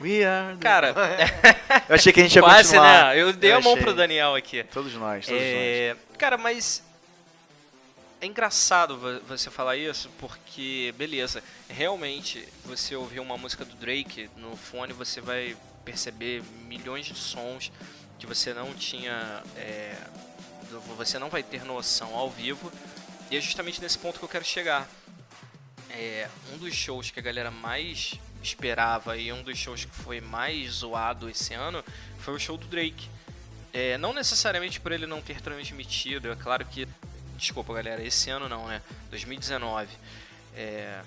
[0.00, 0.94] We are the- Cara,
[1.88, 3.14] Eu achei que a gente ia quase, continuar.
[3.14, 3.20] né?
[3.20, 3.84] Eu dei a mão achei.
[3.84, 4.64] pro Daniel aqui.
[4.64, 6.82] Todos nós, todos É, cara, mas
[8.20, 14.28] é engraçado vo- você falar isso porque, beleza, realmente você ouvir uma música do Drake
[14.36, 17.72] no fone, você vai perceber milhões de sons
[18.18, 19.96] que você não tinha, é,
[20.96, 22.70] você não vai ter noção ao vivo.
[23.30, 24.88] E é justamente nesse ponto que eu quero chegar.
[25.90, 30.20] É, um dos shows que a galera mais esperava e um dos shows que foi
[30.20, 31.84] mais zoado esse ano
[32.18, 33.08] foi o show do Drake.
[33.72, 36.86] É, não necessariamente por ele não ter transmitido, é claro que.
[37.40, 38.82] Desculpa, galera, esse ano não, né?
[39.08, 39.88] 2019.
[40.54, 41.00] É,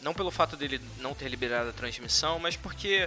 [0.00, 3.06] não pelo fato dele não ter liberado a transmissão, mas porque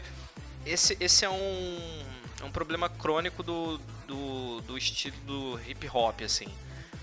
[0.63, 2.05] esse, esse é um,
[2.39, 6.47] é um problema crônico do, do, do estilo do hip hop, assim.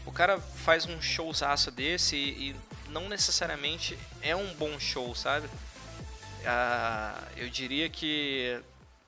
[0.07, 2.57] O cara faz um showzaço desse e, e
[2.91, 5.49] não necessariamente é um bom show, sabe?
[6.47, 8.63] Ah, eu diria que,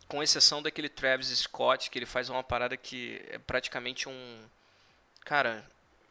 [0.08, 4.40] com exceção daquele Travis Scott, que ele faz uma parada que é praticamente um.
[5.24, 5.64] Cara,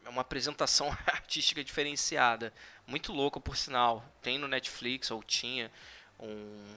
[0.06, 2.54] é uma apresentação artística diferenciada.
[2.88, 4.06] Muito louco, por sinal.
[4.22, 5.72] Tem no Netflix, ou tinha,
[6.20, 6.76] um,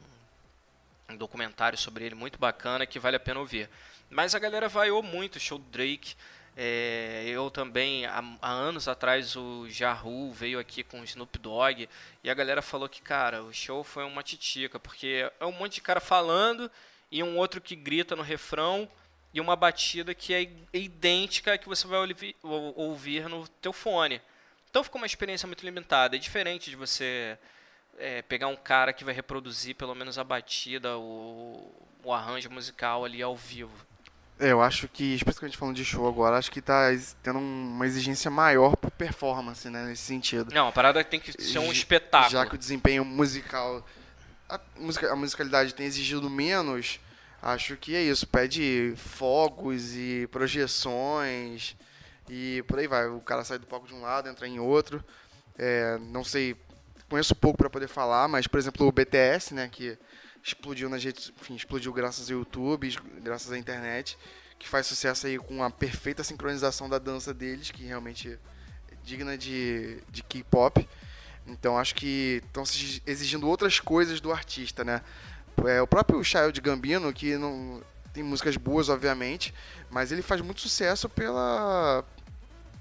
[1.11, 3.68] um documentário sobre ele muito bacana que vale a pena ouvir.
[4.11, 6.16] Mas a galera vaiou muito o show do Drake.
[6.57, 11.89] É, eu também, há, há anos atrás, o Jahu veio aqui com o Snoop Dogg
[12.24, 15.74] e a galera falou que, cara, o show foi uma titica, porque é um monte
[15.74, 16.68] de cara falando
[17.12, 18.91] e um outro que grita no refrão
[19.39, 23.72] e uma batida que é idêntica à que você vai ouvi- ou- ouvir no teu
[23.72, 24.20] fone.
[24.70, 26.16] Então ficou uma experiência muito limitada.
[26.16, 27.39] É diferente de você
[27.99, 31.72] é, pegar um cara que vai reproduzir pelo menos a batida, o,
[32.05, 33.72] o arranjo musical ali ao vivo.
[34.41, 37.70] É, eu acho que, especificamente falando de show agora, acho que tá ex- tendo um-
[37.74, 40.53] uma exigência maior por performance, né, nesse sentido.
[40.55, 42.30] Não, a parada tem que ser um espetáculo.
[42.30, 43.84] Já que o desempenho musical,
[44.49, 47.01] a, musica- a musicalidade tem exigido menos,
[47.43, 48.26] acho que é isso.
[48.26, 51.76] Pede fogos e projeções
[52.28, 53.07] e por aí vai.
[53.09, 55.03] O cara sai do palco de um lado, entra em outro.
[55.57, 56.57] É, não sei,
[57.09, 59.99] conheço pouco para poder falar, mas por exemplo o BTS, né, que
[60.43, 64.16] explodiu nas redes, enfim, explodiu graças ao YouTube, graças à internet,
[64.59, 68.39] que faz sucesso aí com a perfeita sincronização da dança deles, que realmente
[68.91, 70.89] é digna de, de K-pop.
[71.47, 72.62] Então acho que estão
[73.07, 75.03] exigindo outras coisas do artista, né?
[75.66, 77.82] É, o próprio Child Gambino, que não
[78.12, 79.54] tem músicas boas, obviamente,
[79.90, 82.04] mas ele faz muito sucesso pela,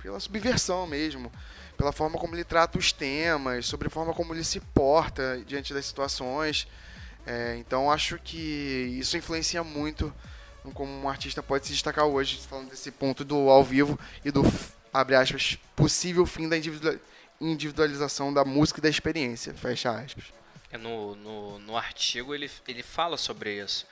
[0.01, 1.31] pela subversão mesmo,
[1.77, 5.73] pela forma como ele trata os temas, sobre a forma como ele se porta diante
[5.73, 6.67] das situações.
[7.25, 10.13] É, então acho que isso influencia muito
[10.73, 14.43] como um artista pode se destacar hoje, falando desse ponto do ao vivo e do,
[14.93, 16.99] abre aspas, possível fim da individua-
[17.39, 20.25] individualização da música e da experiência, fecha aspas.
[20.71, 23.85] É, No, no, no artigo ele, ele fala sobre isso.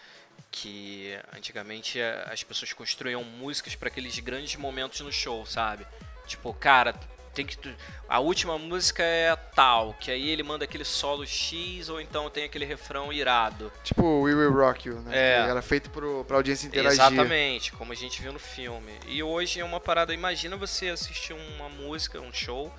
[0.51, 1.99] Que antigamente
[2.31, 5.85] as pessoas construíam músicas para aqueles grandes momentos no show, sabe?
[6.27, 6.93] Tipo, cara,
[7.35, 7.57] tem que.
[8.07, 12.45] A última música é tal, que aí ele manda aquele solo X, ou então tem
[12.45, 13.71] aquele refrão irado.
[13.83, 15.11] Tipo We Will Rock You, né?
[15.13, 15.43] É.
[15.43, 16.93] Que era feito pro, pra audiência interagir.
[16.93, 18.93] Exatamente, como a gente viu no filme.
[19.07, 22.73] E hoje é uma parada, imagina você assistir uma música, um show,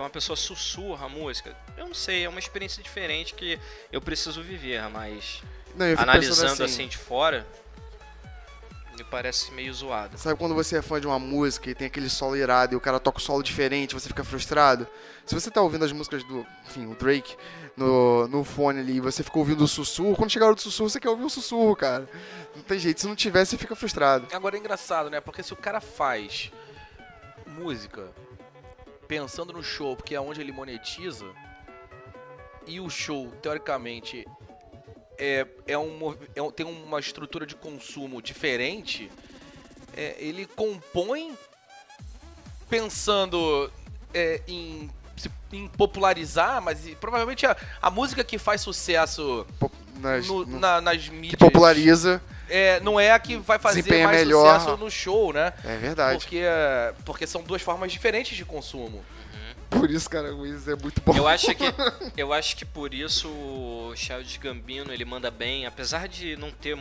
[0.00, 1.54] que uma pessoa sussurra a música.
[1.76, 3.58] Eu não sei, é uma experiência diferente que
[3.92, 5.42] eu preciso viver, mas
[5.76, 7.46] Não, analisando pensando assim, de fora,
[8.96, 10.16] me parece meio zoado.
[10.18, 12.80] Sabe quando você é fã de uma música e tem aquele solo irado e o
[12.80, 14.86] cara toca o solo diferente, você fica frustrado?
[15.26, 17.36] Se você tá ouvindo as músicas do, enfim, o Drake
[17.76, 20.98] no, no fone ali e você ficou ouvindo o sussurro, quando chegar o sussurro, você
[20.98, 22.08] quer ouvir o sussurro, cara.
[22.56, 24.26] Não tem jeito, se não tiver, você fica frustrado.
[24.32, 25.20] Agora é engraçado, né?
[25.20, 26.50] Porque se o cara faz
[27.46, 28.10] música
[29.10, 31.26] pensando no show, porque é onde ele monetiza,
[32.64, 34.24] e o show, teoricamente,
[35.18, 39.10] é, é um, é um- tem uma estrutura de consumo diferente,
[39.96, 41.36] é, ele compõe
[42.68, 43.68] pensando
[44.14, 44.88] é, em,
[45.52, 49.44] em popularizar, mas provavelmente a, a música que faz sucesso
[49.96, 52.22] nas- no- no- na- nas que mídias populariza.
[52.50, 54.58] É, não é a que vai fazer Desempenha mais melhor.
[54.60, 55.52] sucesso no show, né?
[55.64, 56.18] É verdade.
[56.18, 56.42] Porque,
[57.04, 59.04] porque são duas formas diferentes de consumo.
[59.70, 61.16] Por isso, cara, o Wiz é muito bom.
[61.16, 61.64] Eu acho que
[62.16, 66.74] eu acho que por isso o Childish Gambino ele manda bem, apesar de não ter
[66.74, 66.80] um,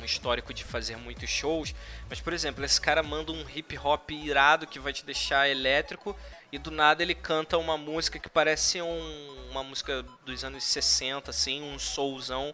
[0.00, 1.74] um histórico de fazer muitos shows,
[2.10, 6.16] mas por exemplo, esse cara manda um hip hop irado que vai te deixar elétrico
[6.50, 11.30] e do nada ele canta uma música que parece um- uma música dos anos 60
[11.30, 12.52] assim, um soulzão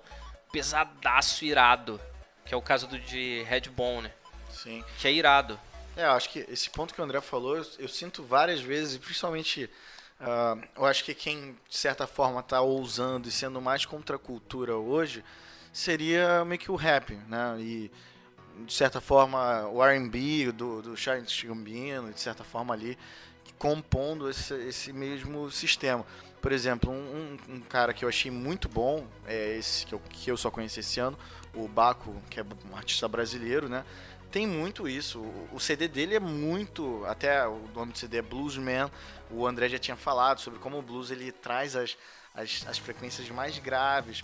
[0.52, 2.00] pesadaço irado,
[2.44, 4.10] que é o caso do de Redbone,
[4.50, 4.84] Sim.
[4.98, 5.58] que é irado.
[5.96, 8.96] É, eu acho que esse ponto que o André falou, eu, eu sinto várias vezes,
[8.98, 9.68] principalmente,
[10.20, 14.18] ah, eu acho que quem, de certa forma, está ousando e sendo mais contra a
[14.18, 15.24] cultura hoje,
[15.72, 17.56] seria meio que o rap, né?
[17.58, 17.90] E,
[18.64, 22.98] de certa forma, o R&B do, do Charles Gambino, de certa forma ali,
[23.56, 26.04] compondo esse, esse mesmo sistema.
[26.40, 30.30] Por exemplo, um, um- cara que eu achei muito bom, é esse que eu, que
[30.30, 31.18] eu só conheci esse ano,
[31.54, 33.84] o Baco, que é um artista brasileiro, né?
[34.30, 35.20] Tem muito isso.
[35.20, 37.04] O, o CD dele é muito.
[37.06, 38.90] Até o nome do CD é Bluesman.
[39.30, 41.96] O André já tinha falado sobre como o blues ele traz as,
[42.34, 44.22] as, as frequências mais graves,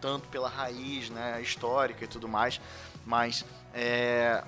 [0.00, 2.60] tanto pela raiz né, histórica e tudo mais.
[3.06, 4.42] Mas é,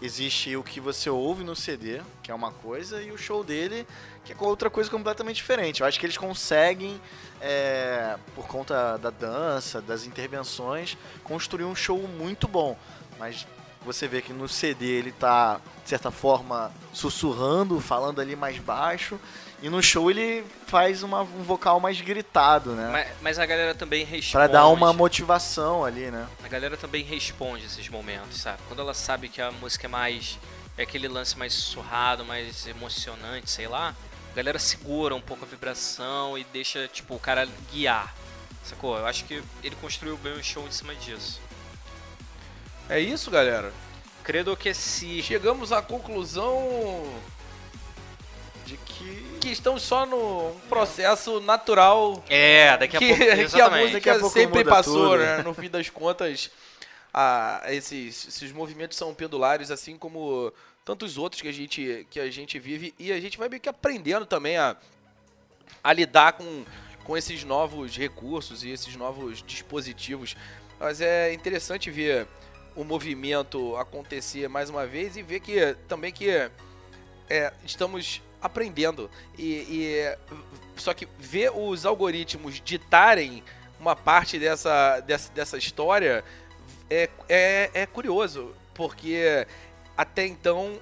[0.00, 3.86] existe o que você ouve no CD, que é uma coisa, e o show dele,
[4.34, 5.80] que é outra coisa completamente diferente.
[5.80, 7.00] Eu acho que eles conseguem,
[7.40, 12.76] é, por conta da dança, das intervenções, construir um show muito bom.
[13.18, 13.46] Mas
[13.84, 19.18] você vê que no CD ele tá, de certa forma, sussurrando, falando ali mais baixo,
[19.62, 22.90] e no show ele faz uma- um vocal mais gritado, né?
[22.92, 24.32] Mas, mas a galera também responde.
[24.32, 26.28] Pra dar uma motivação ali, né?
[26.44, 28.58] A galera também responde esses momentos, sabe?
[28.68, 30.38] Quando ela sabe que a música é mais.
[30.76, 33.96] É aquele lance mais sussurrado, mais emocionante, sei lá.
[34.38, 38.14] A galera segura um pouco a vibração e deixa, tipo, o cara guiar.
[38.62, 38.96] Sacou?
[38.96, 41.40] Eu acho que ele construiu bem o show em cima disso.
[42.88, 43.72] É isso, galera.
[44.22, 45.24] Credo que se.
[45.24, 47.12] Chegamos à conclusão
[48.64, 49.38] De que.
[49.40, 53.24] que estamos só no processo natural É, daqui a que, pouco.
[53.24, 53.92] que a Exatamente.
[53.94, 55.18] Daqui a música pouco sempre passou, tudo.
[55.18, 55.42] né?
[55.42, 56.48] No fim das contas,
[57.12, 60.52] a, esses, esses movimentos são pendulares, assim como
[60.88, 62.94] tantos outros que a gente, que a gente vive.
[62.98, 64.74] E a gente vai meio que aprendendo também a,
[65.84, 66.64] a lidar com,
[67.04, 70.34] com esses novos recursos e esses novos dispositivos.
[70.80, 72.26] Mas é interessante ver
[72.74, 76.30] o movimento acontecer mais uma vez e ver que também que
[77.28, 79.10] é, estamos aprendendo.
[79.36, 80.18] E, e-
[80.74, 83.44] só que ver os algoritmos ditarem
[83.78, 86.24] uma parte dessa, dessa, dessa história
[86.88, 89.46] é, é, é curioso, porque
[89.98, 90.78] até então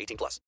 [0.00, 0.38] 18 plus.